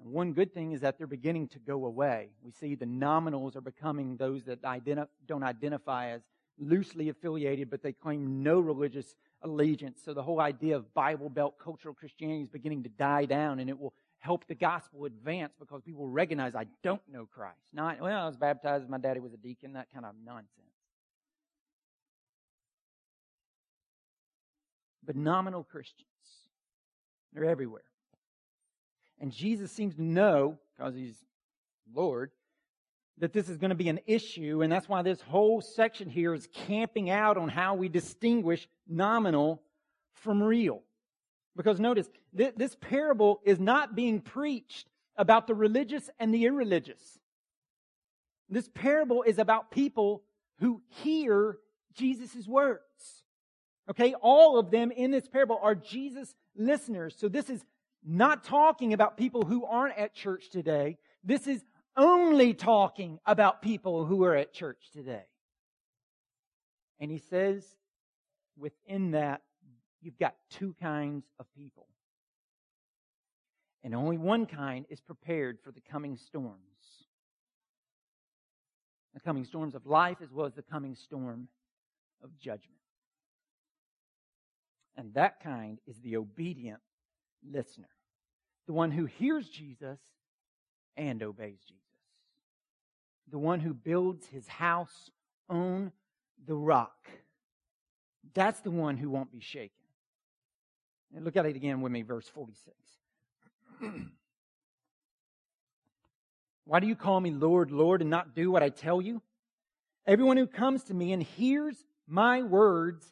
And 0.00 0.10
one 0.10 0.32
good 0.32 0.52
thing 0.52 0.72
is 0.72 0.80
that 0.80 0.98
they're 0.98 1.06
beginning 1.06 1.46
to 1.50 1.60
go 1.60 1.86
away. 1.86 2.30
We 2.42 2.50
see 2.50 2.74
the 2.74 2.84
nominals 2.84 3.54
are 3.54 3.60
becoming 3.60 4.16
those 4.16 4.42
that 4.46 4.60
identi- 4.62 5.06
don't 5.24 5.44
identify 5.44 6.10
as 6.10 6.22
loosely 6.58 7.08
affiliated, 7.08 7.70
but 7.70 7.82
they 7.82 7.92
claim 7.92 8.42
no 8.42 8.58
religious 8.58 9.14
allegiance. 9.42 10.00
So 10.04 10.14
the 10.14 10.22
whole 10.22 10.40
idea 10.40 10.76
of 10.76 10.92
Bible 10.94 11.28
Belt 11.28 11.58
cultural 11.62 11.94
Christianity 11.94 12.42
is 12.42 12.48
beginning 12.48 12.82
to 12.84 12.88
die 12.88 13.24
down, 13.24 13.58
and 13.58 13.68
it 13.68 13.78
will 13.78 13.94
help 14.18 14.46
the 14.46 14.54
gospel 14.54 15.04
advance 15.04 15.52
because 15.58 15.82
people 15.82 16.08
recognize 16.08 16.54
I 16.54 16.66
don't 16.82 17.02
know 17.12 17.26
Christ. 17.26 17.58
Not, 17.72 18.00
well, 18.00 18.18
I 18.18 18.26
was 18.26 18.36
baptized, 18.36 18.88
my 18.88 18.98
daddy 18.98 19.20
was 19.20 19.32
a 19.32 19.36
deacon, 19.36 19.74
that 19.74 19.88
kind 19.92 20.04
of 20.04 20.14
nonsense. 20.24 20.50
But 25.04 25.14
nominal 25.14 25.62
Christians, 25.62 26.08
they're 27.32 27.44
everywhere. 27.44 27.82
And 29.20 29.30
Jesus 29.30 29.70
seems 29.70 29.94
to 29.94 30.02
know, 30.02 30.58
because 30.76 30.94
he's 30.94 31.16
Lord, 31.94 32.32
that 33.18 33.32
this 33.32 33.48
is 33.48 33.56
going 33.56 33.70
to 33.70 33.76
be 33.76 33.88
an 33.88 34.00
issue, 34.06 34.62
and 34.62 34.70
that's 34.70 34.88
why 34.88 35.02
this 35.02 35.20
whole 35.22 35.60
section 35.60 36.08
here 36.08 36.34
is 36.34 36.48
camping 36.52 37.08
out 37.08 37.38
on 37.38 37.48
how 37.48 37.74
we 37.74 37.88
distinguish 37.88 38.68
nominal 38.86 39.62
from 40.12 40.42
real. 40.42 40.82
Because 41.56 41.80
notice, 41.80 42.08
th- 42.36 42.54
this 42.56 42.76
parable 42.80 43.40
is 43.44 43.58
not 43.58 43.94
being 43.94 44.20
preached 44.20 44.88
about 45.16 45.46
the 45.46 45.54
religious 45.54 46.10
and 46.18 46.32
the 46.32 46.44
irreligious. 46.44 47.18
This 48.50 48.68
parable 48.74 49.22
is 49.22 49.38
about 49.38 49.70
people 49.70 50.22
who 50.58 50.82
hear 50.88 51.58
Jesus' 51.94 52.46
words. 52.46 52.82
Okay, 53.88 54.14
all 54.20 54.58
of 54.58 54.70
them 54.70 54.90
in 54.90 55.10
this 55.10 55.26
parable 55.26 55.58
are 55.62 55.74
Jesus 55.74 56.34
listeners. 56.54 57.14
So 57.18 57.28
this 57.28 57.48
is 57.48 57.64
not 58.04 58.44
talking 58.44 58.92
about 58.92 59.16
people 59.16 59.42
who 59.42 59.64
aren't 59.64 59.96
at 59.96 60.14
church 60.14 60.50
today. 60.50 60.98
This 61.24 61.46
is 61.46 61.64
only 61.96 62.54
talking 62.54 63.18
about 63.26 63.62
people 63.62 64.04
who 64.04 64.24
are 64.24 64.34
at 64.34 64.52
church 64.52 64.90
today. 64.92 65.24
And 67.00 67.10
he 67.10 67.18
says 67.18 67.64
within 68.58 69.12
that, 69.12 69.42
you've 70.00 70.18
got 70.18 70.34
two 70.50 70.74
kinds 70.80 71.24
of 71.38 71.46
people. 71.56 71.86
And 73.82 73.94
only 73.94 74.18
one 74.18 74.46
kind 74.46 74.84
is 74.90 75.00
prepared 75.00 75.58
for 75.62 75.70
the 75.70 75.80
coming 75.80 76.16
storms. 76.16 76.58
The 79.14 79.20
coming 79.20 79.44
storms 79.44 79.74
of 79.74 79.86
life 79.86 80.18
as 80.22 80.32
well 80.32 80.46
as 80.46 80.54
the 80.54 80.62
coming 80.62 80.94
storm 80.94 81.48
of 82.22 82.36
judgment. 82.38 82.80
And 84.96 85.14
that 85.14 85.40
kind 85.42 85.78
is 85.86 85.98
the 86.00 86.16
obedient 86.16 86.80
listener, 87.48 87.88
the 88.66 88.72
one 88.72 88.90
who 88.90 89.04
hears 89.04 89.48
Jesus 89.48 90.00
and 90.96 91.22
obeys 91.22 91.60
Jesus, 91.66 91.85
the 93.30 93.38
one 93.38 93.60
who 93.60 93.74
builds 93.74 94.26
his 94.26 94.46
house 94.46 95.10
on 95.48 95.92
the 96.46 96.54
rock. 96.54 97.08
That's 98.34 98.60
the 98.60 98.70
one 98.70 98.96
who 98.96 99.10
won't 99.10 99.32
be 99.32 99.40
shaken. 99.40 99.70
And 101.14 101.24
look 101.24 101.36
at 101.36 101.46
it 101.46 101.56
again 101.56 101.80
with 101.80 101.92
me, 101.92 102.02
verse 102.02 102.28
46. 102.28 102.76
Why 106.64 106.80
do 106.80 106.86
you 106.86 106.96
call 106.96 107.20
me 107.20 107.30
Lord, 107.30 107.70
Lord, 107.70 108.00
and 108.00 108.10
not 108.10 108.34
do 108.34 108.50
what 108.50 108.62
I 108.62 108.70
tell 108.70 109.00
you? 109.00 109.22
Everyone 110.06 110.36
who 110.36 110.46
comes 110.46 110.84
to 110.84 110.94
me 110.94 111.12
and 111.12 111.22
hears 111.22 111.76
my 112.06 112.42
words 112.42 113.06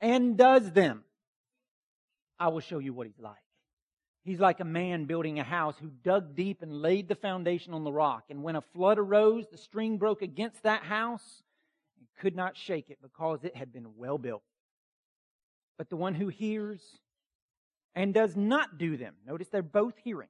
and 0.00 0.36
does 0.36 0.70
them, 0.72 1.04
I 2.38 2.48
will 2.48 2.60
show 2.60 2.78
you 2.78 2.92
what 2.92 3.06
he's 3.06 3.18
like. 3.18 3.36
He's 4.28 4.40
like 4.40 4.60
a 4.60 4.64
man 4.64 5.06
building 5.06 5.38
a 5.38 5.42
house 5.42 5.74
who 5.80 5.88
dug 6.04 6.36
deep 6.36 6.60
and 6.60 6.82
laid 6.82 7.08
the 7.08 7.14
foundation 7.14 7.72
on 7.72 7.82
the 7.82 7.90
rock. 7.90 8.24
And 8.28 8.42
when 8.42 8.56
a 8.56 8.60
flood 8.60 8.98
arose, 8.98 9.46
the 9.50 9.56
stream 9.56 9.96
broke 9.96 10.20
against 10.20 10.64
that 10.64 10.82
house 10.82 11.42
and 11.96 12.06
could 12.20 12.36
not 12.36 12.54
shake 12.54 12.90
it 12.90 12.98
because 13.00 13.42
it 13.42 13.56
had 13.56 13.72
been 13.72 13.96
well 13.96 14.18
built. 14.18 14.42
But 15.78 15.88
the 15.88 15.96
one 15.96 16.14
who 16.14 16.28
hears 16.28 16.82
and 17.94 18.12
does 18.12 18.36
not 18.36 18.76
do 18.76 18.98
them, 18.98 19.14
notice 19.26 19.48
they're 19.48 19.62
both 19.62 19.94
hearing. 20.04 20.28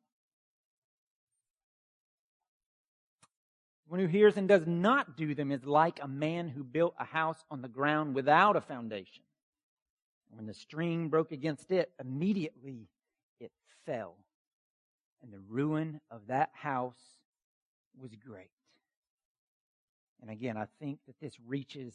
The 3.89 3.91
One 3.91 4.01
who 4.01 4.07
hears 4.07 4.37
and 4.37 4.47
does 4.47 4.65
not 4.65 5.17
do 5.17 5.35
them 5.35 5.51
is 5.51 5.65
like 5.65 5.99
a 6.01 6.07
man 6.07 6.47
who 6.47 6.63
built 6.63 6.95
a 7.01 7.05
house 7.05 7.45
on 7.51 7.63
the 7.63 7.69
ground 7.69 8.15
without 8.15 8.55
a 8.55 8.61
foundation. 8.61 9.25
When 10.31 10.47
the 10.47 10.55
stream 10.55 11.09
broke 11.09 11.33
against 11.33 11.73
it, 11.73 11.91
immediately 11.99 12.87
fell. 13.89 14.15
And 15.23 15.33
the 15.33 15.41
ruin 15.49 16.01
of 16.11 16.21
that 16.29 16.51
house 16.53 17.01
was 18.01 18.11
great. 18.15 18.51
And 20.21 20.31
again, 20.31 20.57
I 20.57 20.67
think 20.81 20.99
that 21.07 21.17
this 21.21 21.35
reaches 21.47 21.95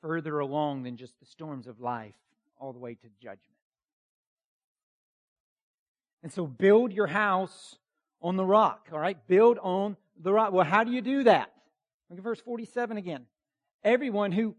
further 0.00 0.38
along 0.38 0.82
than 0.82 0.96
just 0.96 1.18
the 1.18 1.26
storms 1.26 1.66
of 1.66 1.80
life, 1.80 2.14
all 2.58 2.72
the 2.72 2.78
way 2.78 2.94
to 2.94 3.08
judgment. 3.20 3.40
And 6.22 6.32
so 6.32 6.46
build 6.46 6.92
your 6.92 7.06
house 7.06 7.76
on 8.20 8.36
the 8.36 8.44
rock, 8.44 8.88
all 8.92 8.98
right? 8.98 9.16
Build 9.26 9.58
on 9.62 9.96
the 10.20 10.32
rock. 10.32 10.52
Well, 10.52 10.64
how 10.64 10.84
do 10.84 10.92
you 10.92 11.00
do 11.00 11.24
that? 11.24 11.50
Look 12.10 12.18
at 12.18 12.24
verse 12.24 12.40
47 12.40 12.98
again. 12.98 13.24
Everyone 13.82 14.30
who 14.32 14.54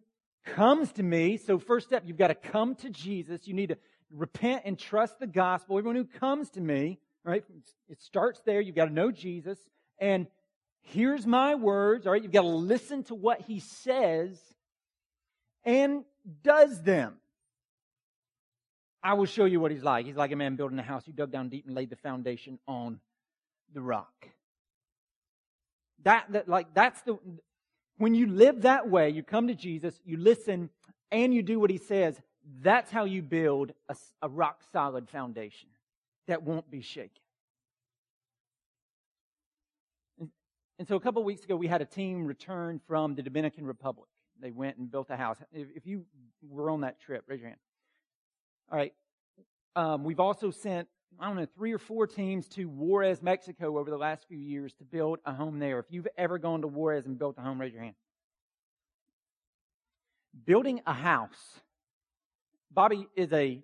comes 0.46 0.92
to 0.94 1.04
me. 1.04 1.38
So, 1.38 1.60
first 1.60 1.88
step, 1.88 2.04
you've 2.06 2.18
got 2.18 2.30
to 2.30 2.36
come 2.36 2.74
to 2.76 2.90
Jesus. 2.90 3.48
You 3.48 3.54
need 3.54 3.70
to 3.70 3.78
repent 4.14 4.64
and 4.66 4.78
trust 4.78 5.20
the 5.20 5.28
gospel. 5.28 5.78
Everyone 5.78 5.96
who 5.96 6.06
comes 6.06 6.50
to 6.52 6.62
me, 6.62 7.00
right? 7.24 7.44
It 7.90 8.02
starts 8.02 8.42
there. 8.46 8.62
You've 8.62 8.76
got 8.76 8.86
to 8.86 8.94
know 8.94 9.12
Jesus. 9.12 9.60
And 10.00 10.28
here's 10.82 11.26
my 11.26 11.56
words, 11.56 12.06
all 12.06 12.14
right? 12.14 12.22
You've 12.22 12.32
got 12.32 12.42
to 12.42 12.48
listen 12.48 13.04
to 13.06 13.16
what 13.16 13.42
he 13.42 13.60
says 13.60 14.40
and 15.64 16.04
does 16.44 16.82
them. 16.82 17.16
I 19.04 19.14
will 19.16 19.26
show 19.26 19.46
you 19.46 19.60
what 19.60 19.72
he's 19.72 19.84
like. 19.84 20.06
He's 20.06 20.16
like 20.16 20.32
a 20.32 20.36
man 20.36 20.56
building 20.56 20.78
a 20.78 20.84
house 20.84 21.06
who 21.06 21.12
dug 21.12 21.32
down 21.32 21.50
deep 21.50 21.66
and 21.66 21.76
laid 21.76 21.90
the 21.90 21.96
foundation 21.96 22.60
on 22.68 23.00
the 23.74 23.82
rock. 23.82 24.28
That, 26.04 26.26
that 26.32 26.48
like 26.48 26.74
that's 26.74 27.02
the 27.04 27.18
when 27.98 28.16
you 28.16 28.28
live 28.28 28.64
that 28.64 28.90
way, 28.90 29.10
you 29.10 29.22
come 29.22 29.48
to 29.48 29.54
Jesus, 29.54 29.94
you 30.04 30.18
listen, 30.18 30.70
and 31.12 31.34
you 31.34 31.44
do 31.44 31.60
what 31.60 31.70
he 31.70 31.78
says, 31.78 32.20
that's 32.62 32.92
how 32.92 33.06
you 33.06 33.22
build 33.22 33.74
a, 33.90 33.96
a 34.22 34.30
rock 34.30 34.62
solid 34.72 35.10
foundation 35.10 35.70
that 36.28 36.44
won't 36.44 36.70
be 36.70 36.82
shaken. 36.82 37.22
And, 40.20 40.30
and 40.80 40.88
so 40.88 40.96
a 40.96 41.00
couple 41.00 41.24
weeks 41.24 41.44
ago, 41.44 41.56
we 41.56 41.68
had 41.68 41.82
a 41.82 41.86
team 41.86 42.26
return 42.26 42.80
from 42.88 43.16
the 43.16 43.22
Dominican 43.22 43.66
Republic. 43.66 44.10
They 44.40 44.52
went 44.52 44.78
and 44.78 44.92
built 44.92 45.10
a 45.10 45.18
house. 45.18 45.38
If, 45.52 45.68
if 45.76 45.86
you 45.86 46.06
were 46.42 46.70
on 46.70 46.82
that 46.82 47.00
trip, 47.00 47.24
raise 47.28 47.40
your 47.40 47.50
hand. 47.50 47.60
All 48.72 48.78
right. 48.78 48.94
Um, 49.76 50.04
we've 50.04 50.20
also 50.20 50.52
sent 50.52 50.88
I 51.20 51.28
don't 51.28 51.36
know, 51.36 51.48
three 51.56 51.74
or 51.74 51.78
four 51.78 52.08
teams 52.08 52.48
to 52.50 52.66
Juarez, 52.66 53.22
Mexico 53.22 53.78
over 53.78 53.90
the 53.90 53.98
last 53.98 54.26
few 54.28 54.38
years 54.38 54.74
to 54.76 54.84
build 54.84 55.20
a 55.26 55.34
home 55.34 55.60
there. 55.60 55.80
If 55.80 55.86
you've 55.90 56.08
ever 56.18 56.38
gone 56.38 56.62
to 56.62 56.68
Juarez 56.68 57.06
and 57.06 57.18
built 57.18 57.38
a 57.38 57.42
home, 57.42 57.60
raise 57.60 57.74
your 57.74 57.84
hand. 57.84 57.96
Building 60.46 60.82
a 60.86 60.94
house. 60.94 61.60
Bobby 62.74 63.08
is 63.16 63.32
a 63.34 63.62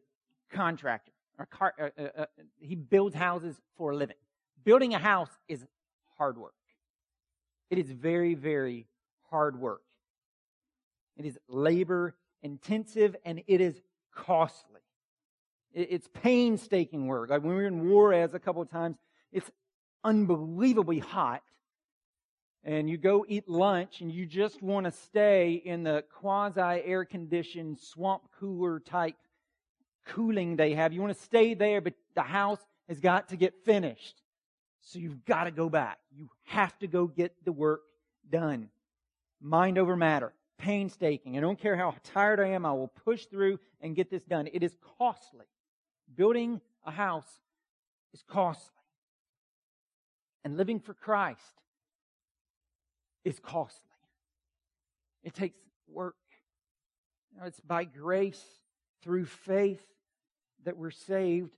contractor. 0.52 1.12
Or 1.39 1.46
car, 1.46 1.74
uh, 1.80 2.02
uh, 2.02 2.26
he 2.60 2.76
builds 2.76 3.15
houses 3.15 3.56
for 3.78 3.91
a 3.91 3.96
living. 3.96 4.15
Building 4.63 4.93
a 4.93 5.00
house 5.00 5.30
is 5.48 5.65
hard 6.17 6.38
work. 6.38 6.54
It 7.70 7.78
is 7.78 7.91
very, 7.91 8.34
very 8.34 8.88
hard 9.30 9.60
work. 9.60 9.82
It 11.15 11.26
is 11.26 11.38
labor 11.48 12.15
intensive 12.43 13.15
and 13.26 13.43
it 13.48 13.62
is 13.62 13.80
costly. 14.15 14.82
It's 15.74 16.08
painstaking 16.13 17.06
work. 17.08 17.30
Like 17.30 17.43
when 17.43 17.56
we 17.56 17.62
were 17.62 17.67
in 17.67 17.88
Juarez 17.88 18.34
a 18.34 18.39
couple 18.39 18.62
of 18.62 18.70
times, 18.70 18.98
it's 19.32 19.50
unbelievably 20.04 21.00
hot 21.00 21.43
and 22.63 22.89
you 22.89 22.98
go 22.98 23.26
eat 23.28 23.48
lunch 23.48 24.02
and 24.02 24.12
you 24.12 24.26
just 24.26 24.62
want 24.62 24.86
to 24.86 24.91
stay 24.91 25.62
in 25.63 25.84
the 25.84 26.04
quasi 26.20 26.62
air 26.62 27.06
conditioned 27.06 27.80
swamp 27.80 28.24
cooler 28.39 28.80
type 28.80 29.15
cooling 30.06 30.56
they 30.56 30.74
have. 30.74 30.93
You 30.93 31.02
want 31.02 31.15
to 31.15 31.24
stay 31.24 31.54
there, 31.54 31.82
but 31.82 31.93
the 32.15 32.22
house 32.22 32.60
has 32.88 33.00
got 33.00 33.30
to 33.30 33.36
get 33.36 33.54
finished. 33.65 34.22
So 34.82 35.00
you've 35.00 35.26
got 35.26 35.46
to 35.46 35.52
go 35.52 35.70
back. 35.70 36.00
You 36.15 36.30
have 36.46 36.78
to 36.80 36.88
go 36.88 37.08
get 37.08 37.34
the 37.43 37.52
work 37.52 37.82
done. 38.30 38.70
Mind 39.41 39.78
over 39.78 39.96
matter. 39.96 40.34
Painstaking. 40.58 41.38
I 41.38 41.41
don't 41.41 41.60
care 41.60 41.76
how 41.76 41.93
tired 42.04 42.39
I 42.39 42.50
am, 42.50 42.65
I 42.65 42.72
will 42.72 42.88
push 42.88 43.26
through 43.26 43.60
and 43.82 43.96
get 43.96 44.10
this 44.10 44.24
done. 44.24 44.48
It 44.52 44.63
is 44.63 44.76
costly. 44.98 45.46
Building 46.15 46.62
a 46.86 46.91
house 46.91 47.41
is 48.13 48.24
costly. 48.28 48.72
And 50.43 50.58
living 50.58 50.80
for 50.80 50.93
Christ 50.93 51.62
is 53.28 53.40
costly. 53.40 53.92
It 55.24 55.34
takes 55.34 55.60
work. 55.88 56.16
You 57.34 57.42
know, 57.42 57.48
it's 57.48 57.60
by 57.60 57.84
grace 57.84 58.42
through 59.04 59.26
faith 59.26 59.86
that 60.63 60.78
we're 60.78 60.92
saved, 60.92 61.56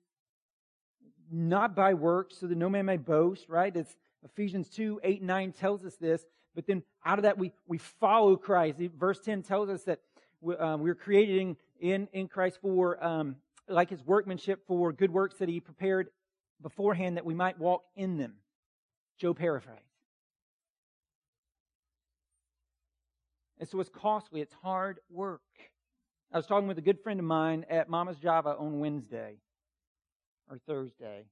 not 1.32 1.75
by 1.75 1.93
works, 1.93 2.38
so 2.38 2.47
that 2.47 2.58
no 2.58 2.69
man 2.69 2.86
may 2.86 2.97
boast, 2.97 3.47
right? 3.47 3.75
It's 3.75 3.95
Ephesians 4.23 4.67
2, 4.69 5.01
8, 5.03 5.21
9 5.21 5.51
tells 5.51 5.86
us 5.86 5.95
this. 5.97 6.25
But 6.55 6.65
then 6.65 6.82
out 7.05 7.19
of 7.19 7.23
that, 7.23 7.38
we, 7.38 7.53
we 7.67 7.77
follow 7.77 8.36
Christ. 8.36 8.79
Verse 8.99 9.19
10 9.19 9.43
tells 9.43 9.69
us 9.69 9.84
that 9.84 9.99
we, 10.41 10.55
um, 10.58 10.82
we're 10.82 10.95
creating 10.95 11.55
in, 11.79 12.08
in 12.12 12.27
Christ 12.27 12.58
for, 12.62 13.01
um, 13.03 13.36
like 13.67 13.91
his 13.91 14.03
workmanship, 14.03 14.65
for 14.67 14.91
good 14.91 15.12
works 15.12 15.38
that 15.38 15.47
he 15.47 15.60
prepared 15.60 16.10
beforehand 16.62 17.17
that 17.17 17.25
we 17.25 17.36
might 17.36 17.60
walk 17.60 17.84
in 17.95 18.17
them. 18.17 18.34
Joe 19.17 19.36
paraphrase. 19.36 19.88
And 23.60 23.67
so 23.67 23.80
it's 23.80 23.89
costly, 23.89 24.41
it's 24.41 24.54
hard 24.63 25.00
work. 25.10 25.41
I 26.32 26.38
was 26.38 26.45
talking 26.45 26.67
with 26.67 26.78
a 26.78 26.82
good 26.82 27.00
friend 27.02 27.19
of 27.19 27.26
mine 27.26 27.65
at 27.69 27.89
Mama's 27.89 28.17
Java 28.17 28.56
on 28.58 28.80
Wednesday 28.80 29.38
or 30.50 30.60
Thursday. 30.60 31.26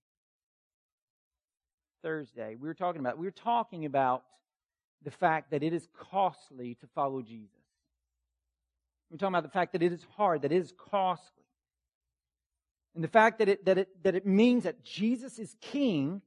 Thursday. 2.03 2.55
We 2.59 2.67
were 2.67 2.73
talking 2.73 2.99
about 2.99 3.17
we 3.17 3.25
were 3.25 3.31
talking 3.31 3.85
about 3.85 4.23
the 5.03 5.11
fact 5.11 5.51
that 5.51 5.63
it 5.63 5.73
is 5.73 5.87
costly 6.11 6.75
to 6.75 6.87
follow 6.95 7.21
Jesus. 7.21 7.51
We're 9.09 9.17
talking 9.17 9.35
about 9.35 9.43
the 9.43 9.49
fact 9.49 9.73
that 9.73 9.83
it 9.83 9.93
is 9.93 10.05
hard, 10.15 10.41
that 10.41 10.51
it 10.51 10.57
is 10.57 10.73
costly. 10.91 11.43
And 12.95 13.03
the 13.03 13.07
fact 13.07 13.39
that 13.39 13.47
it, 13.47 13.65
that 13.65 13.77
it, 13.77 14.03
that 14.03 14.15
it 14.15 14.25
means 14.25 14.63
that 14.63 14.83
Jesus 14.83 15.37
is 15.39 15.55
king, 15.61 16.21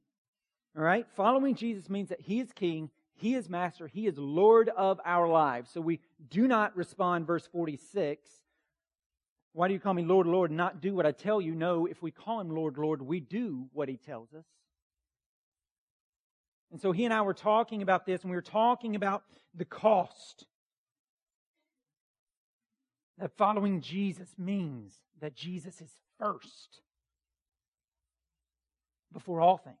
all 0.75 0.83
right? 0.83 1.05
Following 1.15 1.55
Jesus 1.55 1.89
means 1.89 2.09
that 2.09 2.21
he 2.21 2.39
is 2.39 2.51
king, 2.53 2.89
he 3.21 3.35
is 3.35 3.47
master, 3.47 3.87
he 3.87 4.07
is 4.07 4.17
Lord 4.17 4.69
of 4.69 4.99
our 5.05 5.27
lives. 5.27 5.69
So 5.71 5.79
we 5.79 5.99
do 6.29 6.47
not 6.47 6.75
respond, 6.75 7.27
verse 7.27 7.47
46. 7.47 8.27
Why 9.53 9.67
do 9.67 9.75
you 9.75 9.79
call 9.79 9.93
me 9.93 10.03
Lord, 10.03 10.25
Lord, 10.25 10.49
and 10.49 10.57
not 10.57 10.81
do 10.81 10.95
what 10.95 11.05
I 11.05 11.11
tell 11.11 11.39
you? 11.39 11.53
No, 11.53 11.85
if 11.85 12.01
we 12.01 12.09
call 12.09 12.39
him 12.39 12.49
Lord, 12.49 12.77
Lord, 12.77 13.01
we 13.01 13.19
do 13.19 13.67
what 13.73 13.89
he 13.89 13.97
tells 13.97 14.33
us. 14.33 14.45
And 16.71 16.81
so 16.81 16.91
he 16.91 17.05
and 17.05 17.13
I 17.13 17.21
were 17.21 17.35
talking 17.35 17.83
about 17.83 18.07
this, 18.07 18.21
and 18.21 18.31
we 18.31 18.37
were 18.37 18.41
talking 18.41 18.95
about 18.95 19.23
the 19.53 19.65
cost. 19.65 20.47
That 23.19 23.37
following 23.37 23.81
Jesus 23.81 24.29
means 24.37 24.95
that 25.19 25.35
Jesus 25.35 25.79
is 25.79 25.91
first 26.17 26.81
before 29.13 29.41
all 29.41 29.57
things. 29.57 29.77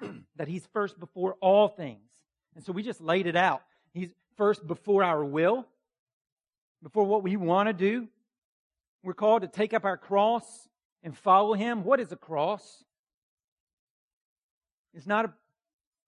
that 0.36 0.48
he's 0.48 0.66
first 0.72 0.98
before 0.98 1.36
all 1.40 1.68
things. 1.68 2.10
And 2.54 2.64
so 2.64 2.72
we 2.72 2.82
just 2.82 3.00
laid 3.00 3.26
it 3.26 3.36
out. 3.36 3.62
He's 3.92 4.10
first 4.36 4.66
before 4.66 5.04
our 5.04 5.24
will, 5.24 5.66
before 6.82 7.04
what 7.04 7.22
we 7.22 7.36
want 7.36 7.68
to 7.68 7.72
do. 7.72 8.08
We're 9.02 9.14
called 9.14 9.42
to 9.42 9.48
take 9.48 9.72
up 9.72 9.84
our 9.84 9.96
cross 9.96 10.44
and 11.02 11.16
follow 11.16 11.54
him. 11.54 11.84
What 11.84 12.00
is 12.00 12.12
a 12.12 12.16
cross? 12.16 12.84
It's 14.94 15.06
not 15.06 15.26
a, 15.26 15.32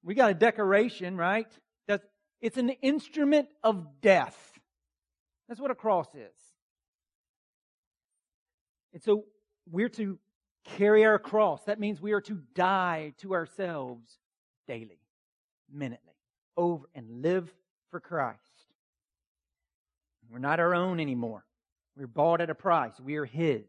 we 0.03 0.15
got 0.15 0.31
a 0.31 0.35
decoration, 0.35 1.17
right? 1.17 1.47
That's, 1.87 2.05
it's 2.41 2.59
an 2.59 2.71
instrument 2.71 3.49
of 3.63 4.01
death. 4.01 4.37
That's 5.49 5.61
what 5.61 5.71
a 5.71 5.75
cross 5.75 6.09
is. 6.15 6.35
And 8.93 9.03
so 9.03 9.25
we're 9.71 9.89
to 9.91 10.19
carry 10.65 11.05
our 11.05 11.19
cross. 11.19 11.65
That 11.65 11.81
means 11.81 12.01
we 12.01 12.13
are 12.13 12.21
to 12.23 12.41
die 12.55 13.15
to 13.19 13.35
ourselves 13.35 14.09
daily, 14.67 15.01
minutely, 15.73 16.15
over 16.57 16.87
and 16.95 17.23
live 17.23 17.53
for 17.91 18.01
Christ. 18.01 18.39
We're 20.31 20.39
not 20.39 20.61
our 20.61 20.75
own 20.75 20.99
anymore. 20.99 21.45
We're 21.97 22.07
bought 22.07 22.41
at 22.41 22.49
a 22.49 22.55
price. 22.55 22.99
We 22.99 23.17
are 23.17 23.27
His. 23.27 23.67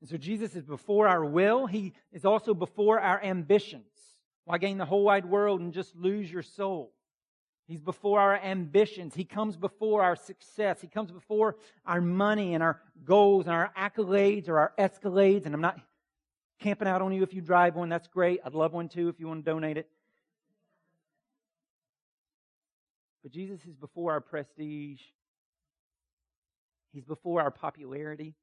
And 0.00 0.10
so 0.10 0.16
Jesus 0.16 0.56
is 0.56 0.64
before 0.64 1.06
our 1.06 1.24
will. 1.24 1.66
He 1.66 1.92
is 2.12 2.24
also 2.24 2.54
before 2.54 2.98
our 2.98 3.22
ambitions. 3.22 3.84
Why 4.46 4.58
gain 4.58 4.78
the 4.78 4.84
whole 4.84 5.04
wide 5.04 5.26
world 5.26 5.60
and 5.60 5.72
just 5.72 5.94
lose 5.94 6.30
your 6.30 6.42
soul? 6.42 6.92
He's 7.68 7.80
before 7.80 8.18
our 8.18 8.36
ambitions. 8.36 9.14
He 9.14 9.24
comes 9.24 9.56
before 9.56 10.02
our 10.02 10.16
success. 10.16 10.80
He 10.80 10.88
comes 10.88 11.12
before 11.12 11.56
our 11.86 12.00
money 12.00 12.54
and 12.54 12.64
our 12.64 12.80
goals 13.04 13.46
and 13.46 13.54
our 13.54 13.70
accolades 13.78 14.48
or 14.48 14.58
our 14.58 14.72
escalades. 14.76 15.46
And 15.46 15.54
I'm 15.54 15.60
not 15.60 15.78
camping 16.60 16.86
out 16.86 17.02
on 17.02 17.12
you 17.12 17.22
if 17.22 17.34
you 17.34 17.40
drive 17.40 17.74
one. 17.74 17.88
That's 17.88 18.08
great. 18.08 18.40
I'd 18.44 18.54
love 18.54 18.72
one 18.72 18.88
too 18.88 19.08
if 19.08 19.18
you 19.18 19.26
want 19.26 19.44
to 19.44 19.50
donate 19.50 19.76
it. 19.76 19.88
But 23.22 23.32
Jesus 23.32 23.60
is 23.66 23.74
before 23.74 24.12
our 24.12 24.20
prestige. 24.20 25.00
He's 26.92 27.04
before 27.04 27.42
our 27.42 27.50
popularity. 27.50 28.34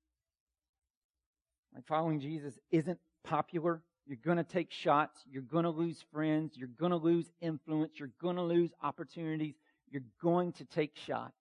Like 1.73 1.85
following 1.87 2.19
Jesus 2.19 2.57
isn't 2.71 2.99
popular. 3.23 3.81
You're 4.05 4.17
going 4.23 4.37
to 4.37 4.43
take 4.43 4.71
shots. 4.71 5.19
You're 5.29 5.41
going 5.41 5.65
to 5.65 5.69
lose 5.69 6.03
friends. 6.13 6.53
You're 6.55 6.69
going 6.69 6.91
to 6.91 6.97
lose 6.97 7.25
influence. 7.41 7.93
You're 7.97 8.11
going 8.21 8.37
to 8.37 8.43
lose 8.43 8.71
opportunities. 8.81 9.55
You're 9.89 10.03
going 10.21 10.53
to 10.53 10.65
take 10.65 10.95
shots. 10.95 11.35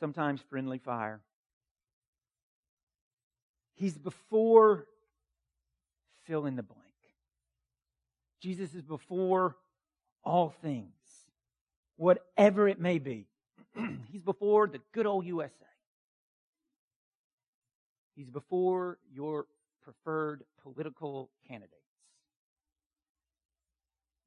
Sometimes 0.00 0.40
friendly 0.48 0.78
fire. 0.78 1.20
He's 3.76 3.96
before 3.96 4.86
fill 6.26 6.46
in 6.46 6.56
the 6.56 6.62
blank. 6.62 6.82
Jesus 8.40 8.74
is 8.74 8.82
before 8.82 9.56
all 10.24 10.50
things, 10.62 10.92
whatever 11.96 12.68
it 12.68 12.80
may 12.80 12.98
be. 12.98 13.26
He's 14.12 14.22
before 14.22 14.66
the 14.66 14.80
good 14.92 15.06
old 15.06 15.26
USA. 15.26 15.52
He's 18.14 18.30
before 18.30 18.98
your 19.12 19.46
preferred 19.82 20.42
political 20.62 21.30
candidates, 21.46 21.74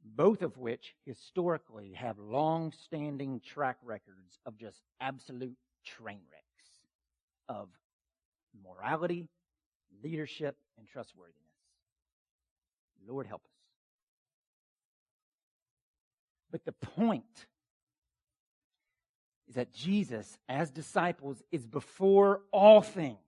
both 0.05 0.41
of 0.41 0.57
which 0.57 0.93
historically 1.05 1.93
have 1.93 2.19
long 2.19 2.71
standing 2.83 3.41
track 3.41 3.77
records 3.83 4.39
of 4.45 4.57
just 4.57 4.81
absolute 5.01 5.57
train 5.83 6.21
wrecks 6.31 6.69
of 7.49 7.67
morality, 8.63 9.27
leadership, 10.03 10.57
and 10.77 10.87
trustworthiness. 10.87 11.35
Lord 13.07 13.25
help 13.25 13.41
us. 13.43 13.51
But 16.51 16.65
the 16.65 16.71
point 16.71 17.23
is 19.47 19.55
that 19.55 19.73
Jesus, 19.73 20.37
as 20.47 20.69
disciples, 20.69 21.41
is 21.51 21.65
before 21.65 22.41
all 22.51 22.81
things 22.81 23.19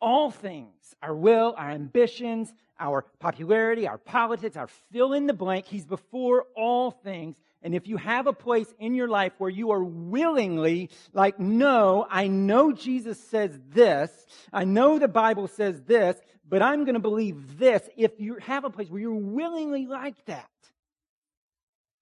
all 0.00 0.30
things 0.30 0.94
our 1.02 1.14
will, 1.14 1.54
our 1.56 1.70
ambitions, 1.70 2.52
our 2.78 3.02
popularity, 3.18 3.88
our 3.88 3.98
politics, 3.98 4.56
our 4.56 4.68
fill 4.92 5.12
in 5.12 5.26
the 5.26 5.32
blank. 5.32 5.66
He's 5.66 5.84
before 5.84 6.46
all 6.54 6.90
things. 6.90 7.36
And 7.66 7.74
if 7.74 7.88
you 7.88 7.96
have 7.96 8.28
a 8.28 8.32
place 8.32 8.72
in 8.78 8.94
your 8.94 9.08
life 9.08 9.32
where 9.38 9.50
you 9.50 9.72
are 9.72 9.82
willingly 9.82 10.88
like, 11.12 11.40
no, 11.40 12.06
I 12.08 12.28
know 12.28 12.70
Jesus 12.70 13.18
says 13.18 13.58
this. 13.70 14.12
I 14.52 14.64
know 14.64 15.00
the 15.00 15.08
Bible 15.08 15.48
says 15.48 15.82
this, 15.82 16.16
but 16.48 16.62
I'm 16.62 16.84
going 16.84 16.94
to 16.94 17.00
believe 17.00 17.58
this. 17.58 17.82
If 17.96 18.20
you 18.20 18.36
have 18.36 18.62
a 18.62 18.70
place 18.70 18.88
where 18.88 19.00
you're 19.00 19.12
willingly 19.12 19.88
like 19.88 20.14
that, 20.26 20.48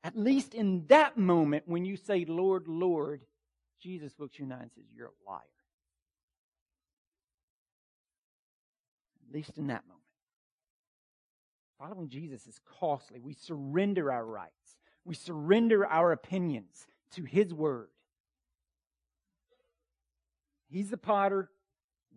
at 0.02 0.18
least 0.18 0.52
in 0.52 0.84
that 0.88 1.16
moment 1.16 1.62
when 1.64 1.86
you 1.86 1.96
say, 1.96 2.26
Lord, 2.28 2.68
Lord, 2.68 3.22
Jesus 3.80 4.12
looks 4.18 4.38
you 4.38 4.42
in 4.42 4.50
the 4.50 4.56
eye 4.56 4.60
and 4.60 4.70
says, 4.74 4.84
you're 4.94 5.06
a 5.06 5.30
liar. 5.30 5.40
At 9.26 9.34
least 9.34 9.56
in 9.56 9.68
that 9.68 9.84
moment. 9.86 10.02
Following 11.78 12.10
Jesus 12.10 12.46
is 12.46 12.60
costly. 12.78 13.18
We 13.18 13.32
surrender 13.32 14.12
our 14.12 14.26
rights, 14.26 14.52
we 15.04 15.14
surrender 15.14 15.86
our 15.86 16.12
opinions 16.12 16.86
to 17.12 17.24
His 17.24 17.52
Word. 17.52 17.88
He's 20.68 20.90
the 20.90 20.96
potter, 20.96 21.50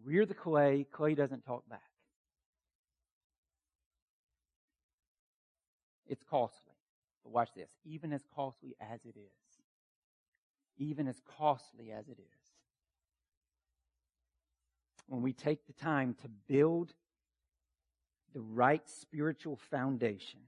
we're 0.05 0.25
the 0.25 0.33
clay. 0.33 0.85
Clay 0.91 1.15
doesn't 1.15 1.45
talk 1.45 1.67
back. 1.69 1.81
It's 6.07 6.23
costly. 6.23 6.73
But 7.23 7.33
watch 7.33 7.49
this. 7.55 7.69
Even 7.85 8.13
as 8.13 8.23
costly 8.33 8.75
as 8.79 9.01
it 9.05 9.15
is, 9.17 9.61
even 10.77 11.07
as 11.07 11.21
costly 11.37 11.91
as 11.91 12.07
it 12.07 12.19
is, 12.19 12.47
when 15.07 15.21
we 15.21 15.33
take 15.33 15.65
the 15.67 15.73
time 15.73 16.15
to 16.21 16.29
build 16.47 16.93
the 18.33 18.41
right 18.41 18.87
spiritual 18.87 19.57
foundation, 19.69 20.39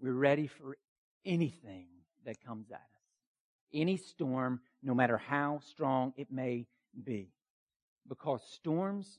we're 0.00 0.12
ready 0.12 0.46
for 0.46 0.76
anything 1.24 1.86
that 2.24 2.44
comes 2.44 2.70
at 2.70 2.76
us. 2.76 2.82
Any 3.72 3.96
storm, 3.96 4.60
no 4.82 4.94
matter 4.94 5.16
how 5.16 5.60
strong 5.70 6.12
it 6.16 6.30
may 6.30 6.66
be. 7.04 7.32
Because 8.08 8.42
storms, 8.52 9.18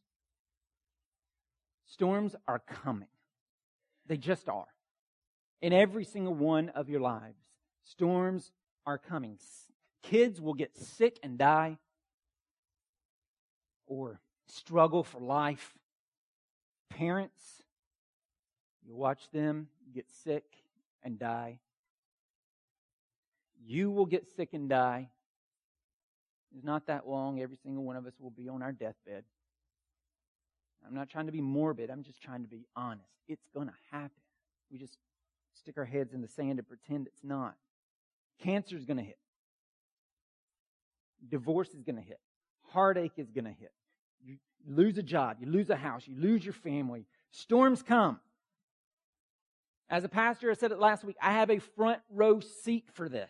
storms 1.86 2.36
are 2.48 2.60
coming. 2.60 3.08
They 4.08 4.18
just 4.18 4.50
are. 4.50 4.68
In 5.62 5.74
every 5.74 6.04
single 6.04 6.34
one 6.34 6.70
of 6.70 6.90
your 6.90 7.00
lives, 7.00 7.40
storms 7.84 8.52
are 8.86 8.98
coming. 8.98 9.38
Kids 10.04 10.42
will 10.42 10.56
get 10.56 10.76
sick 10.76 11.20
and 11.24 11.38
die 11.38 11.78
or 13.86 14.20
struggle 14.48 15.04
for 15.04 15.20
life. 15.22 15.78
Parents, 16.90 17.64
you 18.86 18.96
watch 18.96 19.30
them 19.32 19.68
get 19.94 20.10
sick 20.24 20.46
and 21.04 21.20
die. 21.20 21.60
You 23.66 23.92
will 23.92 24.06
get 24.06 24.28
sick 24.36 24.50
and 24.54 24.70
die. 24.70 25.10
It's 26.56 26.64
not 26.64 26.88
that 26.88 27.08
long. 27.08 27.42
Every 27.42 27.58
single 27.58 27.84
one 27.84 27.96
of 27.96 28.06
us 28.06 28.14
will 28.20 28.32
be 28.32 28.50
on 28.50 28.62
our 28.62 28.72
deathbed. 28.72 29.24
I'm 30.86 30.96
not 30.96 31.10
trying 31.10 31.28
to 31.28 31.32
be 31.32 31.42
morbid. 31.42 31.90
I'm 31.90 32.04
just 32.04 32.22
trying 32.22 32.42
to 32.42 32.48
be 32.48 32.66
honest. 32.76 33.08
It's 33.28 33.48
going 33.54 33.68
to 33.68 33.74
happen. 33.92 34.12
We 34.72 34.78
just 34.78 34.98
stick 35.54 35.78
our 35.78 35.86
heads 35.86 36.14
in 36.14 36.22
the 36.22 36.28
sand 36.28 36.60
and 36.60 36.68
pretend 36.68 37.08
it's 37.08 37.24
not. 37.24 37.56
Cancer 38.42 38.76
is 38.76 38.86
going 38.86 38.98
to 38.98 39.04
hit. 39.04 39.18
Divorce 41.30 41.70
is 41.70 41.84
going 41.84 41.98
to 41.98 42.02
hit. 42.02 42.20
Heartache 42.72 43.14
is 43.18 43.30
going 43.30 43.46
to 43.46 43.52
hit. 43.52 43.72
You 44.24 44.38
lose 44.68 44.98
a 44.98 45.04
job. 45.04 45.38
You 45.40 45.48
lose 45.48 45.70
a 45.70 45.76
house. 45.76 46.08
You 46.08 46.16
lose 46.20 46.44
your 46.44 46.54
family. 46.54 47.06
Storms 47.32 47.84
come. 47.84 48.20
As 49.90 50.04
a 50.04 50.10
pastor, 50.10 50.50
I 50.50 50.54
said 50.54 50.72
it 50.72 50.80
last 50.80 51.04
week, 51.04 51.18
I 51.22 51.34
have 51.34 51.52
a 51.52 51.60
front 51.60 52.00
row 52.10 52.40
seat 52.40 52.86
for 52.94 53.10
this. 53.10 53.30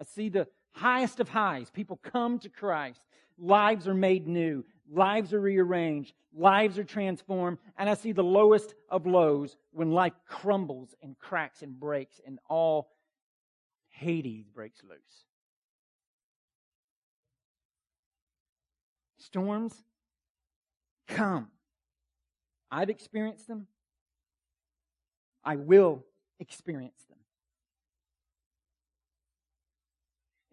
I 0.00 0.04
see 0.04 0.28
the 0.28 0.48
highest 0.72 1.20
of 1.20 1.28
highs. 1.28 1.70
People 1.70 1.98
come 2.02 2.38
to 2.40 2.48
Christ. 2.48 3.00
Lives 3.38 3.88
are 3.88 3.94
made 3.94 4.26
new. 4.26 4.64
Lives 4.90 5.32
are 5.32 5.40
rearranged. 5.40 6.14
Lives 6.36 6.78
are 6.78 6.84
transformed. 6.84 7.58
And 7.78 7.88
I 7.88 7.94
see 7.94 8.12
the 8.12 8.24
lowest 8.24 8.74
of 8.88 9.06
lows 9.06 9.56
when 9.72 9.90
life 9.90 10.14
crumbles 10.28 10.94
and 11.02 11.18
cracks 11.18 11.62
and 11.62 11.78
breaks 11.78 12.20
and 12.26 12.38
all 12.48 12.90
Hades 13.90 14.48
breaks 14.48 14.82
loose. 14.82 15.24
Storms 19.18 19.74
come. 21.08 21.48
I've 22.70 22.90
experienced 22.90 23.46
them. 23.46 23.68
I 25.44 25.56
will 25.56 26.04
experience 26.40 27.04
them. 27.08 27.13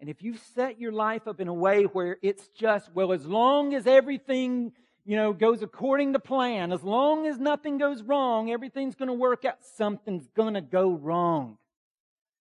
And 0.02 0.10
if 0.10 0.24
you've 0.24 0.42
set 0.56 0.80
your 0.80 0.92
life 0.92 1.28
up 1.28 1.40
in 1.40 1.48
a 1.48 1.54
way 1.54 1.84
where 1.84 2.18
it's 2.24 2.48
just, 2.50 2.92
well, 2.96 3.14
as 3.14 3.24
long 3.24 3.76
as 3.76 3.86
everything, 3.86 4.74
you 5.06 5.16
know, 5.16 5.32
goes 5.32 5.62
according 5.62 6.14
to 6.14 6.20
plan, 6.20 6.72
as 6.72 6.82
long 6.84 7.28
as 7.28 7.38
nothing 7.38 7.78
goes 7.78 8.02
wrong, 8.02 8.52
everything's 8.52 8.96
going 8.96 9.08
to 9.10 9.14
work 9.14 9.46
out, 9.46 9.64
something's 9.78 10.28
going 10.36 10.56
to 10.56 10.62
go 10.62 10.90
wrong. 10.90 11.60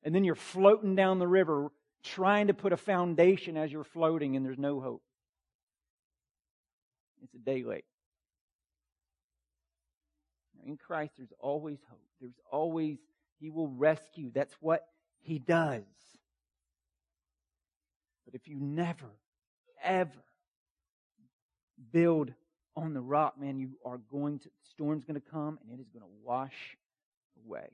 And 0.03 0.15
then 0.15 0.25
you're 0.25 0.35
floating 0.35 0.97
down 0.97 1.19
the 1.19 1.29
river 1.29 1.71
trying 2.03 2.47
to 2.47 2.55
put 2.55 2.73
a 2.73 2.79
foundation 2.79 3.59
as 3.59 3.71
you're 3.71 3.85
floating 3.85 4.37
and 4.37 4.45
there's 4.45 4.59
no 4.59 4.81
hope. 4.81 5.03
It's 7.23 7.35
a 7.35 7.39
day 7.39 7.63
late. 7.63 7.85
In 10.65 10.79
Christ, 10.79 11.13
there's 11.19 11.33
always 11.39 11.79
hope. 11.91 12.01
There's 12.23 12.41
always, 12.51 12.97
He 13.39 13.51
will 13.51 13.69
rescue. 13.69 14.31
That's 14.35 14.55
what 14.61 14.87
He 15.21 15.39
does. 15.39 15.85
But 18.31 18.41
if 18.41 18.49
you 18.49 18.57
never, 18.61 19.11
ever 19.83 20.11
build 21.93 22.33
on 22.77 22.95
the 22.95 23.01
rock, 23.01 23.41
man, 23.41 23.59
you 23.59 23.71
are 23.85 23.99
going 24.11 24.39
to, 24.39 24.45
the 24.45 24.71
storm's 24.71 25.05
going 25.05 25.21
to 25.21 25.31
come 25.31 25.59
and 25.63 25.79
it 25.79 25.83
is 25.83 25.89
going 25.89 26.05
to 26.05 26.11
wash 26.25 26.77
away. 27.45 27.69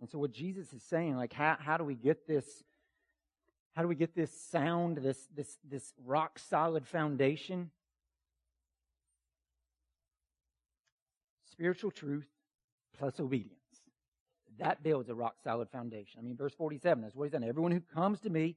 And 0.00 0.08
so 0.08 0.18
what 0.18 0.30
Jesus 0.30 0.72
is 0.72 0.82
saying, 0.84 1.16
like, 1.16 1.32
how, 1.32 1.56
how 1.58 1.76
do 1.76 1.82
we 1.82 1.96
get 1.96 2.28
this, 2.28 2.62
how 3.74 3.82
do 3.82 3.88
we 3.88 3.96
get 3.96 4.14
this 4.14 4.30
sound, 4.30 4.98
this, 4.98 5.18
this, 5.34 5.56
this 5.68 5.92
rock 6.04 6.38
solid 6.38 6.86
foundation? 6.86 7.72
Spiritual 11.50 11.90
truth 11.90 12.28
plus 12.96 13.18
obedience. 13.18 13.57
That 14.58 14.82
builds 14.82 15.08
a 15.08 15.14
rock 15.14 15.36
solid 15.42 15.68
foundation. 15.70 16.18
I 16.18 16.22
mean, 16.22 16.36
verse 16.36 16.54
47, 16.54 17.02
that's 17.02 17.14
what 17.14 17.24
he's 17.24 17.32
done. 17.32 17.44
Everyone 17.44 17.72
who 17.72 17.80
comes 17.80 18.20
to 18.20 18.30
me, 18.30 18.56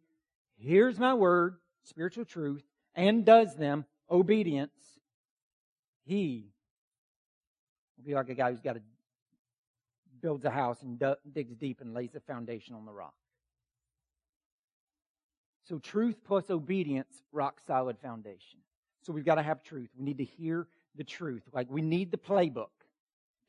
hears 0.58 1.00
my 1.00 1.14
word, 1.14 1.56
spiritual 1.84 2.26
truth, 2.26 2.64
and 2.96 3.26
does 3.26 3.56
them, 3.56 3.86
obedience, 4.10 4.74
he 6.04 6.50
will 7.98 8.06
be 8.06 8.14
like 8.16 8.30
a 8.30 8.36
guy 8.36 8.52
who's 8.52 8.62
got 8.62 8.74
to 8.74 8.82
builds 10.22 10.46
a 10.46 10.50
house 10.50 10.82
and 10.84 11.04
digs 11.34 11.56
deep 11.56 11.82
and 11.82 11.94
lays 11.94 12.14
a 12.16 12.20
foundation 12.20 12.76
on 12.76 12.86
the 12.86 12.92
rock. 12.92 13.14
So 15.68 15.80
truth 15.80 16.18
plus 16.26 16.50
obedience, 16.50 17.24
rock 17.32 17.60
solid 17.66 17.98
foundation. 18.00 18.60
So 19.02 19.14
we've 19.14 19.26
got 19.26 19.36
to 19.36 19.42
have 19.42 19.64
truth. 19.64 19.90
We 19.98 20.06
need 20.06 20.20
to 20.20 20.24
hear 20.24 20.68
the 20.96 21.04
truth. 21.04 21.44
Like 21.54 21.68
we 21.70 21.82
need 21.82 22.12
the 22.12 22.18
playbook. 22.18 22.68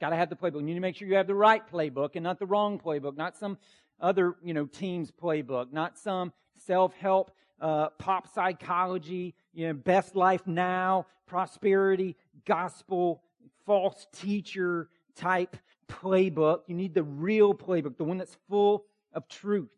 Got 0.03 0.11
to 0.11 0.17
have 0.17 0.31
the 0.31 0.35
playbook. 0.35 0.57
You 0.57 0.63
need 0.63 0.75
to 0.75 0.81
make 0.81 0.97
sure 0.97 1.07
you 1.07 1.15
have 1.15 1.29
the 1.29 1.35
right 1.37 1.63
playbook 1.65 2.17
and 2.17 2.25
not 2.25 2.41
the 2.41 2.47
wrong 2.47 2.77
playbook, 2.77 3.17
not 3.17 3.37
some 3.37 3.57
other, 4.01 4.35
you 4.43 4.53
know, 4.53 4.67
team's 4.67 5.13
playbook, 5.13 5.73
not 5.73 5.97
some 5.97 6.33
self-help, 6.67 7.31
uh, 7.61 7.91
pop 8.01 8.27
psychology, 8.27 9.33
you 9.55 9.69
know, 9.69 9.75
best 9.75 10.17
life 10.17 10.45
now, 10.45 11.07
prosperity, 11.29 12.17
gospel, 12.45 13.23
false 13.65 14.09
teacher 14.13 14.89
type 15.15 15.57
playbook. 15.89 16.63
You 16.67 16.75
need 16.75 16.95
the 16.95 17.05
real 17.05 17.55
playbook, 17.55 17.97
the 17.97 18.03
one 18.03 18.19
that's 18.19 18.37
full 18.51 18.87
of 19.13 19.29
truth. 19.29 19.71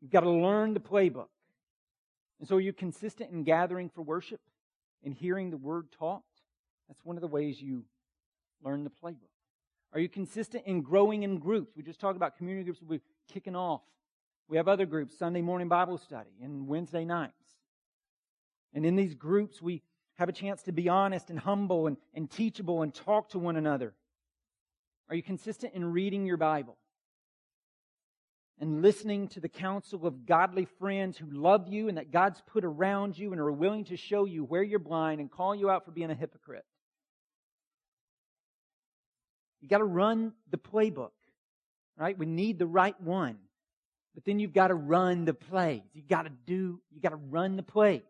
You've 0.00 0.12
got 0.12 0.20
to 0.20 0.30
learn 0.30 0.72
the 0.72 0.78
playbook. 0.78 1.26
And 2.38 2.48
so, 2.48 2.54
are 2.54 2.60
you 2.60 2.72
consistent 2.72 3.32
in 3.32 3.42
gathering 3.42 3.88
for 3.88 4.02
worship 4.02 4.40
and 5.02 5.12
hearing 5.12 5.50
the 5.50 5.56
word 5.56 5.86
taught? 5.98 6.22
That's 6.86 7.04
one 7.04 7.16
of 7.16 7.22
the 7.22 7.26
ways 7.26 7.60
you 7.60 7.82
learn 8.62 8.84
the 8.84 8.90
playbook? 8.90 9.32
Are 9.92 10.00
you 10.00 10.08
consistent 10.08 10.64
in 10.66 10.82
growing 10.82 11.22
in 11.22 11.38
groups? 11.38 11.76
We 11.76 11.82
just 11.82 12.00
talked 12.00 12.16
about 12.16 12.36
community 12.36 12.64
groups 12.64 12.80
we're 12.82 13.00
kicking 13.32 13.56
off. 13.56 13.82
We 14.48 14.56
have 14.56 14.68
other 14.68 14.86
groups, 14.86 15.18
Sunday 15.18 15.42
morning 15.42 15.68
Bible 15.68 15.98
study 15.98 16.30
and 16.42 16.66
Wednesday 16.66 17.04
nights. 17.04 17.32
And 18.74 18.86
in 18.86 18.96
these 18.96 19.14
groups, 19.14 19.60
we 19.60 19.82
have 20.14 20.28
a 20.28 20.32
chance 20.32 20.62
to 20.62 20.72
be 20.72 20.88
honest 20.88 21.30
and 21.30 21.38
humble 21.38 21.86
and, 21.86 21.96
and 22.14 22.30
teachable 22.30 22.82
and 22.82 22.94
talk 22.94 23.30
to 23.30 23.38
one 23.38 23.56
another. 23.56 23.94
Are 25.08 25.14
you 25.14 25.22
consistent 25.22 25.74
in 25.74 25.84
reading 25.84 26.26
your 26.26 26.36
Bible? 26.36 26.78
And 28.58 28.80
listening 28.80 29.28
to 29.28 29.40
the 29.40 29.48
counsel 29.48 30.06
of 30.06 30.24
godly 30.24 30.66
friends 30.78 31.18
who 31.18 31.26
love 31.30 31.68
you 31.68 31.88
and 31.88 31.98
that 31.98 32.12
God's 32.12 32.40
put 32.46 32.64
around 32.64 33.18
you 33.18 33.32
and 33.32 33.40
are 33.40 33.50
willing 33.50 33.84
to 33.86 33.96
show 33.96 34.24
you 34.24 34.44
where 34.44 34.62
you're 34.62 34.78
blind 34.78 35.20
and 35.20 35.30
call 35.30 35.54
you 35.54 35.68
out 35.68 35.84
for 35.84 35.90
being 35.90 36.10
a 36.10 36.14
hypocrite. 36.14 36.64
You 39.62 39.68
got 39.68 39.78
to 39.78 39.84
run 39.84 40.32
the 40.50 40.58
playbook, 40.58 41.12
right? 41.96 42.18
We 42.18 42.26
need 42.26 42.58
the 42.58 42.66
right 42.66 43.00
one. 43.00 43.38
But 44.14 44.24
then 44.26 44.38
you've 44.38 44.52
got 44.52 44.68
to 44.68 44.74
run 44.74 45.24
the 45.24 45.32
plays. 45.32 45.82
You 45.94 46.02
got 46.02 46.24
to 46.24 46.32
do, 46.44 46.80
you 46.90 47.00
got 47.00 47.10
to 47.10 47.16
run 47.16 47.56
the 47.56 47.62
plays. 47.62 48.02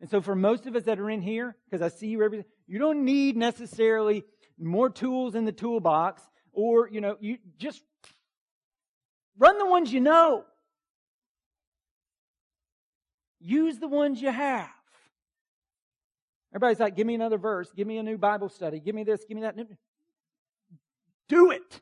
And 0.00 0.08
so 0.08 0.20
for 0.20 0.36
most 0.36 0.66
of 0.66 0.76
us 0.76 0.84
that 0.84 1.00
are 1.00 1.10
in 1.10 1.20
here, 1.20 1.56
because 1.68 1.82
I 1.82 1.94
see 1.94 2.08
you 2.08 2.22
every, 2.22 2.44
you 2.68 2.78
don't 2.78 3.04
need 3.04 3.36
necessarily 3.36 4.22
more 4.58 4.88
tools 4.88 5.34
in 5.34 5.44
the 5.44 5.52
toolbox 5.52 6.22
or, 6.52 6.88
you 6.88 7.00
know, 7.00 7.16
you 7.20 7.38
just 7.58 7.82
run 9.38 9.58
the 9.58 9.66
ones 9.66 9.92
you 9.92 10.00
know. 10.00 10.44
Use 13.40 13.78
the 13.78 13.88
ones 13.88 14.20
you 14.20 14.30
have. 14.30 14.68
Everybody's 16.54 16.80
like, 16.80 16.96
give 16.96 17.06
me 17.06 17.14
another 17.14 17.38
verse, 17.38 17.70
give 17.74 17.86
me 17.86 17.98
a 17.98 18.02
new 18.02 18.18
Bible 18.18 18.48
study, 18.48 18.80
give 18.80 18.94
me 18.94 19.04
this, 19.04 19.24
give 19.24 19.36
me 19.36 19.42
that. 19.42 19.56
Do 21.30 21.52
it. 21.52 21.80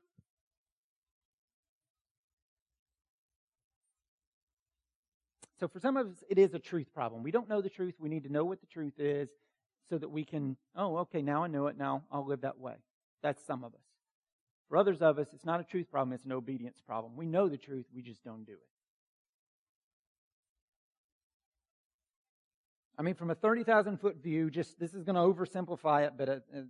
So 5.58 5.66
for 5.68 5.80
some 5.80 5.96
of 5.96 6.06
us, 6.06 6.22
it 6.28 6.38
is 6.38 6.52
a 6.52 6.58
truth 6.58 6.92
problem. 6.92 7.22
We 7.22 7.30
don't 7.30 7.48
know 7.48 7.62
the 7.62 7.70
truth. 7.70 7.94
We 7.98 8.10
need 8.10 8.24
to 8.24 8.32
know 8.32 8.44
what 8.44 8.60
the 8.60 8.66
truth 8.66 8.92
is 8.98 9.30
so 9.88 9.96
that 9.96 10.10
we 10.10 10.22
can, 10.22 10.58
oh, 10.76 10.98
okay, 10.98 11.22
now 11.22 11.44
I 11.44 11.46
know 11.46 11.66
it, 11.68 11.78
now 11.78 12.04
I'll 12.12 12.26
live 12.26 12.42
that 12.42 12.58
way. 12.58 12.74
That's 13.22 13.42
some 13.46 13.64
of 13.64 13.72
us. 13.72 13.80
For 14.68 14.76
others 14.76 15.00
of 15.00 15.18
us, 15.18 15.28
it's 15.32 15.46
not 15.46 15.60
a 15.60 15.64
truth 15.64 15.90
problem, 15.90 16.12
it's 16.12 16.26
an 16.26 16.32
obedience 16.32 16.78
problem. 16.86 17.16
We 17.16 17.24
know 17.24 17.48
the 17.48 17.56
truth, 17.56 17.86
we 17.94 18.02
just 18.02 18.22
don't 18.22 18.44
do 18.44 18.52
it. 18.52 18.58
I 22.98 23.02
mean, 23.02 23.14
from 23.14 23.30
a 23.30 23.34
30,000 23.34 23.98
foot 23.98 24.22
view, 24.22 24.50
just 24.50 24.78
this 24.78 24.92
is 24.92 25.04
going 25.04 25.14
to 25.14 25.22
oversimplify 25.22 26.06
it, 26.06 26.12
but 26.18 26.28
it, 26.28 26.42
it, 26.52 26.64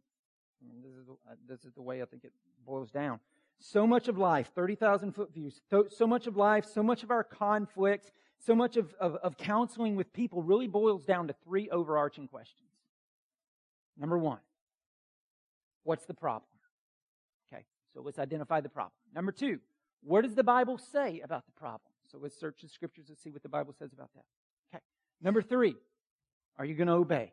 this, 0.83 0.93
is, 0.93 1.09
uh, 1.09 1.35
this 1.49 1.65
is 1.65 1.73
the 1.75 1.83
way 1.83 2.03
I 2.03 2.05
think 2.05 2.25
it 2.25 2.33
boils 2.67 2.91
down. 2.91 3.21
So 3.61 3.87
much 3.87 4.09
of 4.09 4.19
life, 4.19 4.51
30,000 4.55 5.13
foot 5.13 5.33
views, 5.33 5.61
so, 5.69 5.87
so, 5.89 6.07
much 6.07 6.27
of 6.27 6.37
life, 6.37 6.65
so 6.65 6.83
much 6.83 7.03
of 7.03 7.11
our 7.11 7.25
conflicts, 7.25 8.11
so 8.39 8.55
much 8.55 8.77
of, 8.77 8.95
of, 9.01 9.17
of 9.17 9.37
counseling 9.37 9.97
with 9.97 10.13
people 10.13 10.43
really 10.43 10.69
boils 10.69 11.05
down 11.05 11.27
to 11.27 11.35
three 11.45 11.69
overarching 11.71 12.29
questions. 12.29 12.69
Number 13.99 14.17
one, 14.17 14.39
what's 15.83 16.07
the 16.07 16.15
problem? 16.15 16.49
Okay, 17.53 17.65
so 17.93 18.01
let's 18.01 18.19
identify 18.19 18.61
the 18.61 18.69
problem. 18.69 18.93
Number 19.13 19.33
two, 19.33 19.59
what 20.03 20.23
does 20.23 20.37
the 20.37 20.45
Bible 20.45 20.79
say 20.79 21.21
about 21.25 21.45
the 21.47 21.53
problem? 21.53 21.91
So 22.11 22.19
let's 22.19 22.39
search 22.39 22.61
the 22.63 22.69
scriptures 22.69 23.09
and 23.09 23.19
see 23.19 23.31
what 23.31 23.43
the 23.43 23.49
Bible 23.49 23.75
says 23.77 23.93
about 23.93 24.11
that. 24.15 24.25
Okay. 24.73 24.83
Number 25.21 25.43
three, 25.43 25.75
are 26.59 26.65
you 26.65 26.75
going 26.75 26.87
to 26.87 26.95
obey? 26.95 27.33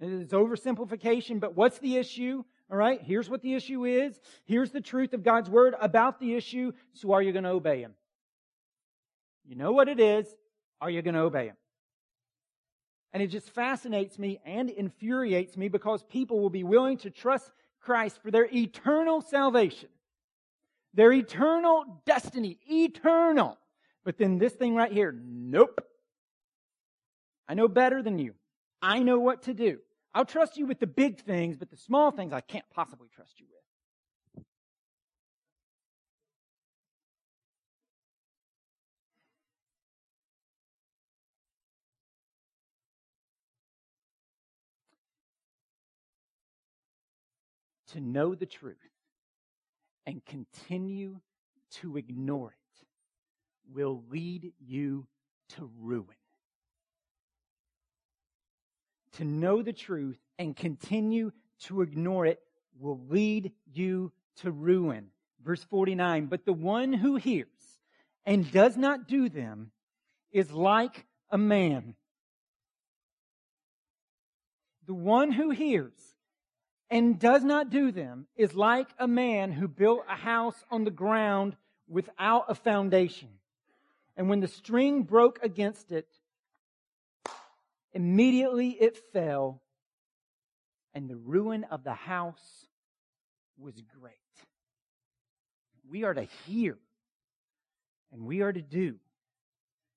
It's 0.00 0.32
oversimplification, 0.32 1.38
but 1.40 1.56
what's 1.56 1.78
the 1.78 1.96
issue? 1.96 2.42
All 2.70 2.76
right, 2.76 3.00
here's 3.02 3.28
what 3.28 3.42
the 3.42 3.54
issue 3.54 3.84
is. 3.84 4.18
Here's 4.44 4.70
the 4.70 4.80
truth 4.80 5.12
of 5.12 5.22
God's 5.22 5.50
word 5.50 5.74
about 5.80 6.18
the 6.18 6.34
issue. 6.34 6.72
So 6.92 7.12
are 7.12 7.22
you 7.22 7.32
going 7.32 7.44
to 7.44 7.50
obey 7.50 7.80
Him? 7.82 7.94
You 9.44 9.56
know 9.56 9.72
what 9.72 9.88
it 9.88 10.00
is. 10.00 10.26
Are 10.80 10.90
you 10.90 11.02
going 11.02 11.14
to 11.14 11.20
obey 11.20 11.46
Him? 11.48 11.56
And 13.12 13.22
it 13.22 13.26
just 13.26 13.50
fascinates 13.50 14.18
me 14.18 14.40
and 14.44 14.70
infuriates 14.70 15.56
me 15.56 15.68
because 15.68 16.02
people 16.04 16.40
will 16.40 16.50
be 16.50 16.64
willing 16.64 16.96
to 16.98 17.10
trust 17.10 17.50
Christ 17.80 18.20
for 18.22 18.30
their 18.30 18.48
eternal 18.52 19.20
salvation, 19.20 19.90
their 20.94 21.12
eternal 21.12 22.02
destiny, 22.06 22.58
eternal. 22.70 23.58
But 24.04 24.16
then 24.16 24.38
this 24.38 24.54
thing 24.54 24.74
right 24.74 24.90
here, 24.90 25.14
nope. 25.14 25.84
I 27.48 27.54
know 27.54 27.68
better 27.68 28.02
than 28.02 28.18
you. 28.18 28.34
I 28.82 28.98
know 28.98 29.20
what 29.20 29.42
to 29.44 29.54
do. 29.54 29.78
I'll 30.12 30.24
trust 30.24 30.56
you 30.56 30.66
with 30.66 30.80
the 30.80 30.86
big 30.86 31.20
things, 31.20 31.56
but 31.56 31.70
the 31.70 31.76
small 31.76 32.10
things 32.10 32.32
I 32.32 32.40
can't 32.40 32.64
possibly 32.74 33.08
trust 33.14 33.38
you 33.38 33.46
with. 33.46 34.44
To 47.92 48.00
know 48.00 48.34
the 48.34 48.46
truth 48.46 48.76
and 50.06 50.24
continue 50.24 51.20
to 51.72 51.96
ignore 51.98 52.52
it 52.52 52.86
will 53.72 54.02
lead 54.10 54.52
you 54.58 55.06
to 55.50 55.70
ruin 55.78 56.16
to 59.12 59.24
know 59.24 59.62
the 59.62 59.72
truth 59.72 60.18
and 60.38 60.56
continue 60.56 61.32
to 61.60 61.82
ignore 61.82 62.26
it 62.26 62.40
will 62.78 63.00
lead 63.08 63.52
you 63.72 64.12
to 64.36 64.50
ruin. 64.50 65.08
Verse 65.44 65.62
49 65.64 66.26
But 66.26 66.44
the 66.44 66.52
one 66.52 66.92
who 66.92 67.16
hears 67.16 67.48
and 68.24 68.50
does 68.50 68.76
not 68.76 69.08
do 69.08 69.28
them 69.28 69.70
is 70.30 70.50
like 70.50 71.06
a 71.30 71.38
man. 71.38 71.94
The 74.86 74.94
one 74.94 75.32
who 75.32 75.50
hears 75.50 75.92
and 76.90 77.18
does 77.18 77.44
not 77.44 77.70
do 77.70 77.92
them 77.92 78.26
is 78.36 78.54
like 78.54 78.88
a 78.98 79.08
man 79.08 79.52
who 79.52 79.68
built 79.68 80.04
a 80.08 80.16
house 80.16 80.64
on 80.70 80.84
the 80.84 80.90
ground 80.90 81.56
without 81.88 82.46
a 82.48 82.54
foundation. 82.54 83.28
And 84.16 84.28
when 84.28 84.40
the 84.40 84.48
string 84.48 85.02
broke 85.02 85.38
against 85.42 85.92
it, 85.92 86.08
Immediately 87.94 88.70
it 88.70 88.96
fell, 89.12 89.60
and 90.94 91.08
the 91.08 91.16
ruin 91.16 91.64
of 91.64 91.84
the 91.84 91.94
house 91.94 92.66
was 93.58 93.82
great. 94.00 94.14
We 95.88 96.04
are 96.04 96.14
to 96.14 96.26
hear, 96.46 96.78
and 98.12 98.24
we 98.24 98.40
are 98.40 98.52
to 98.52 98.62
do. 98.62 98.96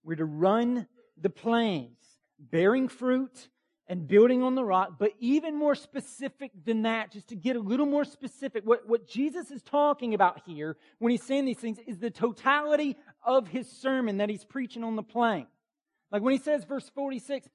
We're 0.04 0.16
to 0.16 0.26
run 0.26 0.88
the 1.20 1.30
plains, 1.30 1.98
bearing 2.38 2.90
fruit 2.90 3.50
and 3.88 4.08
building 4.08 4.42
on 4.44 4.56
the 4.56 4.64
rock, 4.64 4.96
but 4.98 5.12
even 5.20 5.56
more 5.56 5.76
specific 5.76 6.52
than 6.66 6.82
that, 6.84 7.12
just 7.12 7.30
to 7.30 7.36
get 7.36 7.56
a 7.56 7.60
little 7.60 7.86
more 7.86 8.04
specific, 8.04 8.64
what, 8.66 8.88
what 8.88 9.08
Jesus 9.08 9.52
is 9.52 9.62
talking 9.62 10.14
about 10.14 10.42
here 10.46 10.76
when 11.00 11.12
he's 11.12 11.24
saying 11.24 11.46
these 11.46 11.60
things 11.60 11.78
is 11.86 12.00
the 12.00 12.10
totality 12.10 12.98
of 13.24 13.48
his 13.48 13.70
sermon 13.70 14.18
that 14.18 14.30
he's 14.30 14.44
preaching 14.44 14.84
on 14.84 14.96
the 14.96 15.04
plain. 15.04 15.48
Like 16.12 16.24
when 16.24 16.34
he 16.34 16.40
says, 16.40 16.64
verse 16.64 16.90
46, 16.96 17.48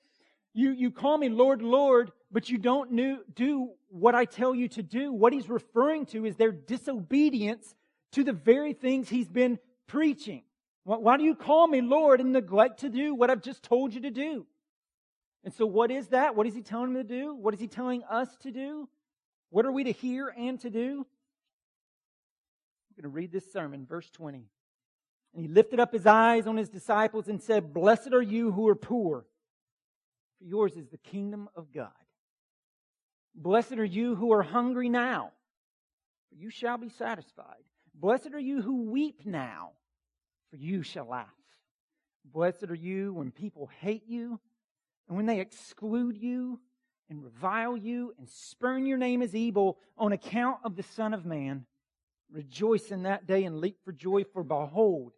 you, 0.53 0.71
you 0.73 0.91
call 0.91 1.17
me 1.17 1.29
Lord, 1.29 1.63
Lord, 1.63 2.11
but 2.31 2.49
you 2.49 2.59
don't 2.59 2.93
knew, 2.93 3.19
do 3.35 3.71
what 3.89 4.15
I 4.15 4.25
tell 4.25 4.55
you 4.55 4.69
to 4.69 4.83
do. 4.83 5.13
What 5.13 5.33
he's 5.33 5.49
referring 5.49 6.07
to 6.07 6.25
is 6.25 6.37
their 6.37 6.53
disobedience 6.53 7.75
to 8.13 8.25
the 8.25 8.33
very 8.33 8.73
things 8.73 9.09
he's 9.09 9.29
been 9.29 9.59
preaching. 9.87 10.43
Why, 10.85 10.97
why 10.97 11.17
do 11.17 11.25
you 11.25 11.35
call 11.35 11.67
me 11.67 11.81
Lord 11.81 12.21
and 12.21 12.33
neglect 12.33 12.81
to 12.81 12.89
do 12.89 13.15
what 13.15 13.31
I've 13.31 13.43
just 13.43 13.63
told 13.63 13.95
you 13.95 14.01
to 14.03 14.11
do? 14.11 14.47
And 15.45 15.55
so, 15.55 15.67
what 15.67 15.91
is 15.91 16.09
that? 16.09 16.37
What 16.37 16.47
is 16.47 16.55
he 16.55 16.63
telling 16.63 16.93
them 16.93 17.07
to 17.07 17.09
do? 17.09 17.35
What 17.35 17.55
is 17.55 17.61
he 17.61 17.69
telling 17.69 18.03
us 18.05 18.29
to 18.43 18.51
do? 18.51 18.89
What 19.51 19.67
are 19.67 19.73
we 19.73 19.85
to 19.85 19.93
hear 19.93 20.29
and 20.29 20.61
to 20.61 20.71
do? 20.71 21.07
I'm 22.89 23.03
going 23.03 23.03
to 23.03 23.09
read 23.09 23.33
this 23.33 23.51
sermon, 23.53 23.87
verse 23.87 24.11
20. 24.11 24.45
And 25.33 25.43
he 25.43 25.49
lifted 25.49 25.81
up 25.81 25.93
his 25.93 26.07
eyes 26.07 26.47
on 26.47 26.57
his 26.57 26.69
disciples 26.69 27.29
and 27.29 27.41
said, 27.41 27.73
Blessed 27.73 28.13
are 28.13 28.23
you 28.23 28.53
who 28.53 28.69
are 28.69 28.75
poor 28.75 29.25
for 30.41 30.47
yours 30.47 30.73
is 30.77 30.89
the 30.89 30.99
kingdom 30.99 31.49
of 31.55 31.73
God. 31.73 31.91
Blessed 33.35 33.75
are 33.75 33.85
you 33.85 34.17
who 34.17 34.33
are 34.33 34.43
hungry 34.43 34.89
now, 34.89 35.33
for 36.29 36.37
you 36.37 36.51
shall 36.51 36.79
be 36.79 36.89
satisfied. 36.89 37.63
Blessed 37.95 38.33
are 38.33 38.41
you 38.41 38.63
who 38.63 38.85
weep 38.91 39.21
now, 39.25 39.73
for 40.51 40.57
you 40.57 40.83
shall 40.83 41.07
laugh. 41.07 41.29
Blessed 42.25 42.65
are 42.71 42.75
you 42.75 43.13
when 43.13 43.31
people 43.31 43.69
hate 43.81 44.05
you 44.07 44.41
and 45.09 45.17
when 45.17 45.27
they 45.27 45.41
exclude 45.41 46.17
you 46.17 46.59
and 47.09 47.23
revile 47.23 47.77
you 47.77 48.15
and 48.19 48.29
spurn 48.29 48.87
your 48.87 48.99
name 48.99 49.21
as 49.21 49.35
evil 49.35 49.79
on 49.99 50.13
account 50.13 50.59
of 50.65 50.77
the 50.77 50.83
Son 50.83 51.13
of 51.13 51.27
Man. 51.27 51.67
Rejoice 52.33 52.91
in 52.91 53.03
that 53.03 53.27
day 53.27 53.45
and 53.45 53.61
leap 53.61 53.77
for 53.85 53.93
joy, 53.93 54.25
for 54.33 54.45
behold, 54.45 55.13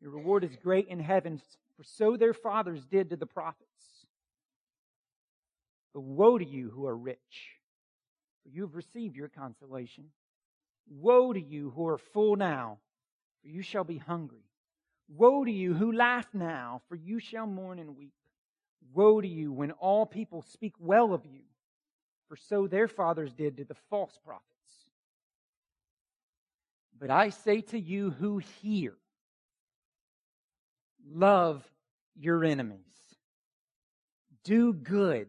your 0.00 0.10
reward 0.10 0.44
is 0.44 0.56
great 0.56 0.88
in 0.88 0.98
heaven, 0.98 1.40
for 1.76 1.84
so 1.84 2.16
their 2.16 2.34
fathers 2.34 2.84
did 2.86 3.10
to 3.10 3.16
the 3.16 3.26
prophets. 3.26 3.69
But 5.92 6.02
woe 6.02 6.38
to 6.38 6.44
you 6.44 6.70
who 6.70 6.86
are 6.86 6.96
rich, 6.96 7.58
for 8.42 8.48
you 8.48 8.62
have 8.62 8.74
received 8.74 9.16
your 9.16 9.28
consolation. 9.28 10.04
Woe 10.88 11.32
to 11.32 11.40
you 11.40 11.70
who 11.70 11.86
are 11.88 11.98
full 11.98 12.36
now, 12.36 12.78
for 13.42 13.48
you 13.48 13.62
shall 13.62 13.84
be 13.84 13.98
hungry. 13.98 14.44
Woe 15.08 15.44
to 15.44 15.50
you 15.50 15.74
who 15.74 15.92
laugh 15.92 16.28
now, 16.32 16.82
for 16.88 16.94
you 16.94 17.18
shall 17.18 17.46
mourn 17.46 17.78
and 17.78 17.96
weep. 17.96 18.14
Woe 18.92 19.20
to 19.20 19.28
you 19.28 19.52
when 19.52 19.72
all 19.72 20.06
people 20.06 20.42
speak 20.42 20.74
well 20.78 21.12
of 21.12 21.26
you, 21.26 21.42
for 22.28 22.36
so 22.36 22.66
their 22.66 22.88
fathers 22.88 23.32
did 23.32 23.56
to 23.56 23.64
the 23.64 23.76
false 23.88 24.18
prophets. 24.24 24.46
But 26.98 27.10
I 27.10 27.30
say 27.30 27.62
to 27.62 27.80
you 27.80 28.10
who 28.10 28.38
hear, 28.38 28.94
love 31.12 31.64
your 32.14 32.44
enemies, 32.44 32.78
do 34.44 34.72
good 34.72 35.28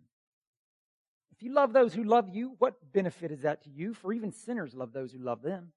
If 1.41 1.45
you 1.45 1.55
love 1.55 1.73
those 1.73 1.95
who 1.95 2.03
love 2.03 2.29
you, 2.29 2.53
what 2.59 2.93
benefit 2.93 3.31
is 3.31 3.41
that 3.41 3.63
to 3.63 3.69
you? 3.71 3.95
For 3.95 4.13
even 4.13 4.31
sinners 4.31 4.75
love 4.75 4.93
those 4.93 5.11
who 5.11 5.17
love 5.17 5.41
them. 5.41 5.71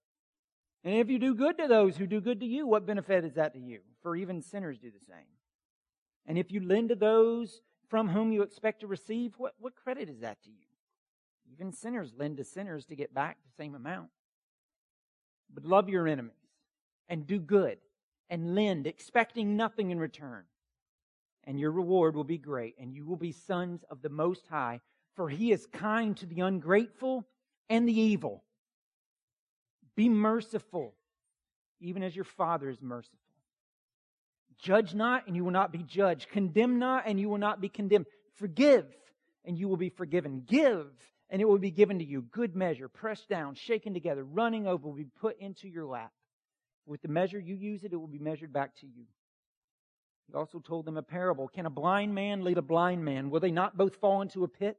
And 0.85 0.97
if 0.97 1.09
you 1.09 1.19
do 1.19 1.35
good 1.35 1.57
to 1.57 1.67
those 1.67 1.97
who 1.97 2.07
do 2.07 2.21
good 2.21 2.41
to 2.41 2.47
you, 2.47 2.67
what 2.67 2.85
benefit 2.85 3.25
is 3.25 3.33
that 3.37 3.55
to 3.55 3.59
you? 3.59 3.81
For 4.03 4.15
even 4.15 4.43
sinners 4.43 4.77
do 4.79 4.91
the 4.91 5.03
same. 5.07 5.25
And 6.27 6.37
if 6.37 6.53
you 6.53 6.61
lend 6.61 6.91
to 6.91 6.97
those 6.97 7.63
from 7.89 8.11
whom 8.11 8.31
you 8.31 8.43
expect 8.43 8.81
to 8.81 8.87
receive, 8.87 9.33
what, 9.39 9.55
what 9.59 9.75
credit 9.75 10.11
is 10.11 10.21
that 10.21 10.43
to 10.43 10.51
you? 10.51 10.67
Even 11.51 11.73
sinners 11.73 12.13
lend 12.15 12.37
to 12.37 12.45
sinners 12.45 12.85
to 12.85 12.95
get 12.95 13.15
back 13.15 13.39
the 13.43 13.57
same 13.57 13.75
amount. 13.75 14.11
But 15.51 15.65
love 15.65 15.89
your 15.89 16.07
enemies 16.07 16.35
and 17.09 17.27
do 17.27 17.39
good 17.39 17.79
and 18.29 18.55
lend, 18.55 18.87
expecting 18.87 19.57
nothing 19.57 19.91
in 19.93 19.99
return. 19.99 20.45
And 21.45 21.59
your 21.59 21.71
reward 21.71 22.17
will 22.17 22.23
be 22.23 22.37
great, 22.37 22.75
and 22.79 22.95
you 22.95 23.07
will 23.07 23.17
be 23.17 23.33
sons 23.33 23.83
of 23.89 24.03
the 24.03 24.11
Most 24.11 24.47
High, 24.47 24.83
for 25.17 25.29
he 25.29 25.53
is 25.53 25.67
kind 25.67 26.17
to 26.19 26.27
the 26.27 26.41
ungrateful 26.41 27.27
and 27.69 27.89
the 27.89 27.99
evil. 27.99 28.43
Be 29.97 30.09
merciful, 30.09 30.95
even 31.81 32.03
as 32.03 32.15
your 32.15 32.25
Father 32.25 32.69
is 32.69 32.83
merciful. 32.83 33.19
Judge 34.59 34.95
not, 34.95 35.27
and 35.27 35.37
you 35.37 35.45
will 35.45 35.53
not 35.53 35.73
be 35.73 35.83
judged. 35.83 36.29
Condemn 36.31 36.79
not, 36.79 37.05
and 37.07 37.19
you 37.19 37.29
will 37.29 37.39
not 37.39 37.61
be 37.61 37.69
condemned. 37.69 38.07
Forgive, 38.35 38.87
and 39.45 39.59
you 39.59 39.69
will 39.69 39.77
be 39.77 39.89
forgiven. 39.89 40.43
Give, 40.47 40.87
and 41.31 41.41
it 41.41 41.45
will 41.45 41.59
be 41.59 41.71
given 41.71 41.99
to 41.99 42.05
you. 42.05 42.23
Good 42.23 42.57
measure, 42.57 42.89
pressed 42.89 43.29
down, 43.29 43.55
shaken 43.55 43.95
together, 43.95 44.25
running 44.25 44.67
over, 44.67 44.89
will 44.89 44.95
be 44.95 45.07
put 45.21 45.39
into 45.39 45.69
your 45.69 45.87
lap. 45.87 46.13
With 46.87 47.03
the 47.03 47.09
measure 47.09 47.39
you 47.39 47.55
use 47.55 47.85
it, 47.85 47.93
it 47.93 47.97
will 47.97 48.07
be 48.07 48.19
measured 48.19 48.53
back 48.53 48.75
to 48.77 48.87
you. 48.87 49.05
He 50.29 50.35
also 50.35 50.59
told 50.59 50.87
them 50.87 50.97
a 50.97 51.03
parable. 51.03 51.49
Can 51.49 51.67
a 51.67 51.71
blind 51.71 52.15
man 52.15 52.43
lead 52.45 52.59
a 52.59 52.63
blind 52.63 53.05
man? 53.05 53.31
Will 53.31 53.41
they 53.41 53.51
not 53.51 53.77
both 53.77 53.97
fall 53.97 54.23
into 54.23 54.45
a 54.45 54.49
pit? 54.49 54.79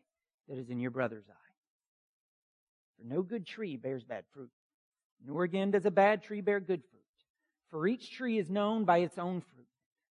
that 0.51 0.59
is 0.59 0.69
in 0.69 0.81
your 0.81 0.91
brother's 0.91 1.29
eye. 1.29 1.51
For 2.97 3.07
no 3.07 3.21
good 3.21 3.47
tree 3.47 3.77
bears 3.77 4.03
bad 4.03 4.25
fruit, 4.33 4.51
nor 5.25 5.43
again 5.43 5.71
does 5.71 5.85
a 5.85 5.91
bad 5.91 6.23
tree 6.23 6.41
bear 6.41 6.59
good 6.59 6.81
fruit. 6.91 7.01
For 7.69 7.87
each 7.87 8.11
tree 8.11 8.37
is 8.37 8.49
known 8.49 8.83
by 8.83 8.97
its 8.97 9.17
own 9.17 9.39
fruit. 9.39 9.67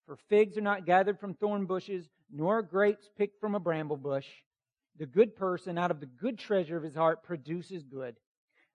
For 0.06 0.16
figs 0.30 0.56
are 0.56 0.62
not 0.62 0.86
gathered 0.86 1.20
from 1.20 1.34
thorn 1.34 1.66
bushes, 1.66 2.08
nor 2.32 2.62
grapes 2.62 3.10
picked 3.18 3.42
from 3.42 3.56
a 3.56 3.60
bramble 3.60 3.98
bush. 3.98 4.28
The 5.00 5.08
good 5.08 5.36
person 5.36 5.76
out 5.76 5.90
of 5.90 6.00
the 6.00 6.06
good 6.06 6.38
treasure 6.38 6.78
of 6.78 6.84
his 6.84 6.96
heart 6.96 7.24
produces 7.24 7.84
good, 7.84 8.16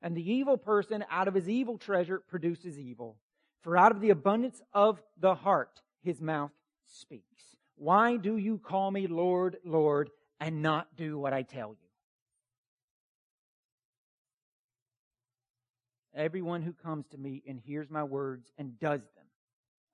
and 0.03 0.17
the 0.17 0.33
evil 0.33 0.59
person 0.59 1.05
out 1.09 1.29
of 1.29 1.35
his 1.35 1.49
evil 1.49 1.79
treasure 1.79 2.19
produces 2.29 2.77
evil. 2.77 3.19
For 3.63 3.77
out 3.77 3.93
of 3.93 4.01
the 4.01 4.11
abundance 4.11 4.61
of 4.75 5.01
the 5.21 5.37
heart 5.37 5.81
his 6.03 6.21
mouth 6.21 6.51
speaks. 6.85 7.45
Why 7.77 8.17
do 8.17 8.37
you 8.37 8.59
call 8.59 8.91
me 8.91 9.07
Lord, 9.07 9.59
Lord, 9.65 10.11
and 10.43 10.61
not 10.61 10.97
do 10.97 11.17
what 11.17 11.33
I 11.33 11.43
tell 11.43 11.69
you? 11.69 11.77
Everyone 16.15 16.63
who 16.63 16.73
comes 16.73 17.07
to 17.13 17.17
me 17.17 17.45
and 17.47 17.61
hears 17.61 17.89
my 17.89 18.03
words 18.03 18.51
and 18.59 18.79
does 18.81 19.01
them, 19.01 19.27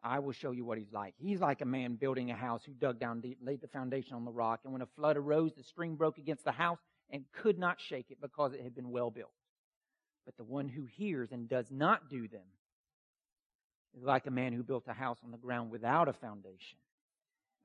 I 0.02 0.20
will 0.20 0.32
show 0.32 0.50
you 0.52 0.64
what 0.64 0.78
he's 0.78 0.92
like. 0.92 1.12
He's 1.18 1.40
like 1.40 1.60
a 1.60 1.66
man 1.66 1.96
building 1.96 2.30
a 2.30 2.34
house 2.34 2.62
who 2.64 2.72
dug 2.72 2.98
down 2.98 3.20
deep, 3.20 3.38
laid 3.42 3.60
the 3.60 3.68
foundation 3.68 4.14
on 4.14 4.24
the 4.24 4.32
rock, 4.32 4.60
and 4.64 4.72
when 4.72 4.80
a 4.80 4.88
flood 4.96 5.18
arose, 5.18 5.52
the 5.54 5.62
stream 5.62 5.96
broke 5.96 6.16
against 6.16 6.44
the 6.44 6.52
house 6.52 6.78
and 7.10 7.24
could 7.42 7.58
not 7.58 7.78
shake 7.78 8.06
it 8.10 8.18
because 8.20 8.54
it 8.54 8.62
had 8.62 8.74
been 8.74 8.90
well 8.90 9.10
built. 9.10 9.30
But 10.24 10.38
the 10.38 10.44
one 10.44 10.68
who 10.68 10.86
hears 10.86 11.30
and 11.30 11.46
does 11.48 11.66
not 11.70 12.08
do 12.08 12.26
them 12.26 12.46
is 13.96 14.02
like 14.02 14.26
a 14.26 14.30
man 14.30 14.54
who 14.54 14.62
built 14.62 14.84
a 14.88 14.94
house 14.94 15.18
on 15.22 15.30
the 15.30 15.36
ground 15.36 15.70
without 15.70 16.08
a 16.08 16.14
foundation. 16.14 16.78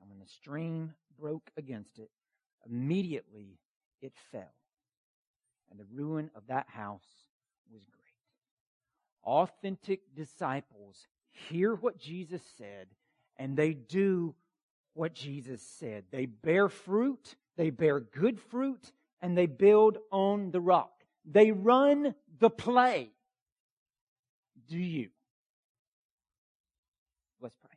And 0.00 0.10
when 0.10 0.18
the 0.18 0.28
stream 0.28 0.92
broke 1.18 1.50
against 1.56 1.98
it, 1.98 2.10
immediately 2.68 3.58
it 4.00 4.12
fell. 4.30 4.54
And 5.70 5.80
the 5.80 5.86
ruin 5.92 6.30
of 6.34 6.46
that 6.48 6.68
house 6.68 7.02
was 7.72 7.84
great 7.84 8.04
authentic 9.24 10.00
disciples 10.14 11.08
hear 11.48 11.74
what 11.74 11.98
Jesus 11.98 12.42
said 12.58 12.86
and 13.36 13.56
they 13.56 13.72
do 13.72 14.34
what 14.94 15.14
Jesus 15.14 15.62
said. 15.78 16.04
They 16.12 16.26
bear 16.26 16.68
fruit, 16.68 17.34
they 17.56 17.70
bear 17.70 18.00
good 18.00 18.40
fruit, 18.40 18.92
and 19.20 19.36
they 19.36 19.46
build 19.46 19.98
on 20.12 20.52
the 20.52 20.60
rock. 20.60 20.92
They 21.24 21.50
run 21.50 22.14
the 22.38 22.50
play. 22.50 23.10
Do 24.68 24.78
you? 24.78 25.08
Let's 27.40 27.56
pray. 27.56 27.70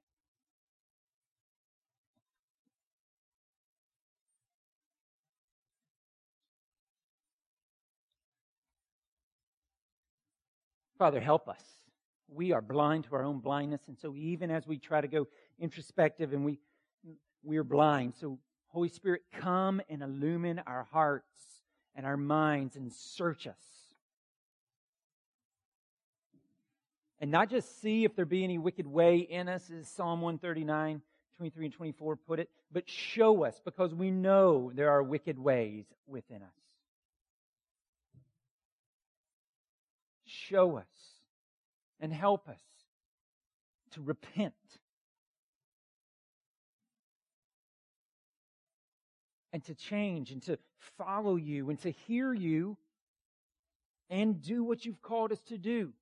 Father, 10.98 11.20
help 11.20 11.48
us. 11.48 11.62
We 12.28 12.52
are 12.52 12.62
blind 12.62 13.06
to 13.06 13.16
our 13.16 13.24
own 13.24 13.40
blindness, 13.40 13.82
and 13.88 13.98
so 13.98 14.16
even 14.16 14.52
as 14.52 14.68
we 14.68 14.78
try 14.78 15.00
to 15.00 15.08
go 15.08 15.28
introspective 15.60 16.34
and 16.34 16.44
we 16.44 16.60
we 17.44 17.58
are 17.58 17.64
blind, 17.64 18.14
so 18.20 18.40
Holy 18.68 18.90
Spirit, 18.90 19.22
come 19.40 19.82
and 19.90 20.02
illumine 20.02 20.62
our 20.68 20.84
hearts 20.92 21.62
and 21.96 22.06
our 22.06 22.18
minds 22.18 22.76
and 22.76 22.92
search 22.92 23.48
us. 23.48 23.56
And 27.20 27.32
not 27.32 27.50
just 27.50 27.82
see 27.82 28.04
if 28.04 28.16
there 28.16 28.26
be 28.26 28.44
any 28.44 28.58
wicked 28.58 28.86
way 28.86 29.18
in 29.18 29.48
us, 29.48 29.72
as 29.72 29.88
Psalm 29.88 30.22
139, 30.22 31.02
23 31.38 31.66
and 31.66 31.74
24 31.74 32.16
put 32.18 32.40
it, 32.40 32.50
but 32.72 32.88
show 32.90 33.46
us 33.46 33.60
because 33.64 33.94
we 33.94 34.12
know 34.12 34.72
there 34.76 34.92
are 34.92 35.02
wicked 35.02 35.40
ways 35.40 35.86
within 36.06 36.44
us. 36.44 36.67
Show 40.50 40.78
us 40.78 40.86
and 42.00 42.14
help 42.14 42.48
us 42.48 42.62
to 43.92 44.02
repent. 44.02 44.54
And 49.54 49.64
to 49.66 49.74
change 49.74 50.32
and 50.32 50.44
to 50.44 50.60
follow 50.98 51.36
you 51.36 51.70
and 51.70 51.80
to 51.82 51.90
hear 51.90 52.34
you 52.34 52.78
and 54.10 54.42
do 54.42 54.64
what 54.64 54.86
you've 54.86 55.02
called 55.02 55.32
us 55.32 55.42
to 55.48 55.58
do. 55.58 55.94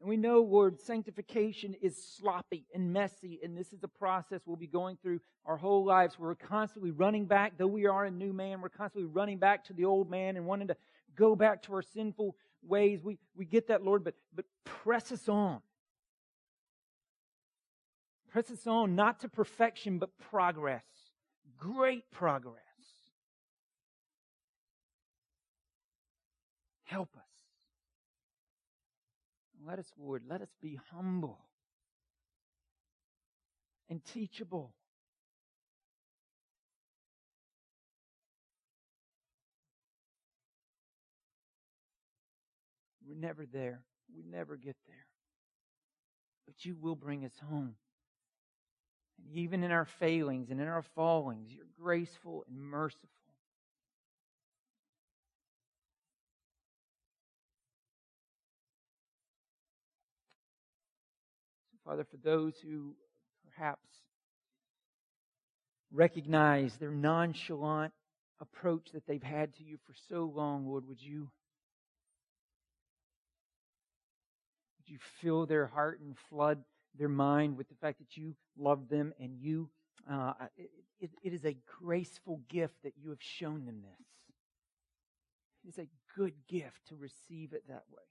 And 0.00 0.08
we 0.08 0.16
know, 0.16 0.42
Lord, 0.42 0.80
sanctification 0.80 1.74
is 1.80 1.96
sloppy 1.96 2.66
and 2.74 2.92
messy, 2.92 3.38
and 3.42 3.56
this 3.56 3.72
is 3.72 3.82
a 3.82 3.88
process 3.88 4.40
we'll 4.46 4.56
be 4.56 4.66
going 4.66 4.96
through 5.02 5.20
our 5.44 5.56
whole 5.56 5.84
lives. 5.84 6.18
We're 6.18 6.34
constantly 6.34 6.90
running 6.90 7.26
back, 7.26 7.58
though 7.58 7.66
we 7.66 7.86
are 7.86 8.06
a 8.06 8.10
new 8.10 8.32
man, 8.32 8.60
we're 8.60 8.70
constantly 8.70 9.10
running 9.10 9.38
back 9.38 9.64
to 9.66 9.72
the 9.72 9.84
old 9.84 10.10
man 10.10 10.36
and 10.36 10.46
wanting 10.46 10.68
to 10.68 10.76
go 11.16 11.36
back 11.36 11.62
to 11.64 11.74
our 11.74 11.82
sinful 11.82 12.36
ways. 12.66 13.02
We, 13.02 13.18
we 13.36 13.44
get 13.44 13.68
that, 13.68 13.84
Lord, 13.84 14.04
but, 14.04 14.14
but 14.34 14.44
press 14.64 15.12
us 15.12 15.28
on. 15.28 15.60
Press 18.30 18.50
us 18.50 18.66
on, 18.66 18.94
not 18.94 19.20
to 19.20 19.28
perfection, 19.28 19.98
but 19.98 20.10
progress. 20.30 20.84
Great 21.58 22.10
progress. 22.12 22.56
Help 26.84 27.10
us. 27.16 27.22
Let 29.66 29.78
us, 29.78 29.92
Lord, 29.98 30.22
let 30.28 30.40
us 30.40 30.48
be 30.62 30.78
humble 30.92 31.38
and 33.88 34.04
teachable. 34.04 34.72
We're 43.06 43.09
never 43.20 43.46
there. 43.46 43.82
We 44.14 44.22
never 44.28 44.56
get 44.56 44.76
there. 44.86 45.06
But 46.46 46.64
you 46.64 46.76
will 46.80 46.96
bring 46.96 47.24
us 47.24 47.32
home. 47.48 47.74
And 49.26 49.36
even 49.36 49.62
in 49.62 49.70
our 49.70 49.86
failings 49.98 50.50
and 50.50 50.60
in 50.60 50.66
our 50.66 50.84
fallings, 50.94 51.50
you're 51.52 51.66
graceful 51.80 52.44
and 52.48 52.58
merciful. 52.58 53.08
So, 61.70 61.78
Father, 61.84 62.04
for 62.10 62.16
those 62.16 62.54
who 62.64 62.94
perhaps 63.44 63.86
recognize 65.92 66.74
their 66.76 66.90
nonchalant 66.90 67.92
approach 68.40 68.88
that 68.94 69.06
they've 69.06 69.22
had 69.22 69.54
to 69.56 69.64
you 69.64 69.76
for 69.86 69.94
so 70.08 70.32
long, 70.34 70.66
Lord, 70.66 70.88
would 70.88 71.02
you 71.02 71.30
you 74.90 74.98
fill 75.20 75.46
their 75.46 75.66
heart 75.66 76.00
and 76.00 76.16
flood 76.28 76.62
their 76.98 77.08
mind 77.08 77.56
with 77.56 77.68
the 77.68 77.74
fact 77.76 77.98
that 77.98 78.16
you 78.16 78.34
love 78.58 78.88
them 78.88 79.12
and 79.20 79.38
you 79.38 79.70
Uh, 80.10 80.32
it, 80.98 81.10
it, 81.22 81.32
is 81.34 81.44
a 81.44 81.54
graceful 81.78 82.40
gift 82.48 82.74
that 82.82 82.94
you 82.96 83.10
have 83.10 83.22
shown 83.22 83.66
them 83.66 83.82
this. 83.82 84.06
It 85.62 85.68
is 85.68 85.78
a 85.78 85.88
good 86.16 86.34
gift 86.48 86.88
to 86.88 86.96
receive 86.96 87.52
it 87.52 87.68
that 87.68 87.84
way. 87.90 88.08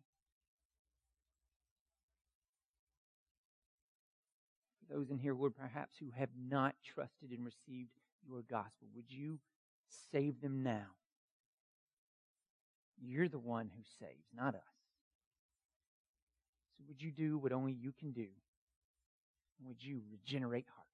For 4.79 4.93
those 4.93 5.09
in 5.09 5.17
here, 5.17 5.33
Lord, 5.33 5.55
perhaps 5.55 5.97
who 5.99 6.11
have 6.11 6.29
not 6.35 6.75
trusted 6.83 7.31
and 7.31 7.43
received 7.43 7.89
your 8.23 8.43
gospel, 8.43 8.87
would 8.95 9.11
you 9.11 9.39
save 10.11 10.39
them 10.41 10.61
now? 10.63 10.87
You're 13.01 13.29
the 13.29 13.39
one 13.39 13.71
who 13.75 13.83
saves, 13.99 14.27
not 14.33 14.55
us. 14.55 14.78
Would 16.87 17.01
you 17.01 17.11
do 17.11 17.37
what 17.37 17.51
only 17.51 17.73
you 17.73 17.91
can 17.91 18.11
do? 18.11 18.27
Would 19.61 19.83
you 19.83 20.01
regenerate 20.09 20.65
hearts? 20.73 20.88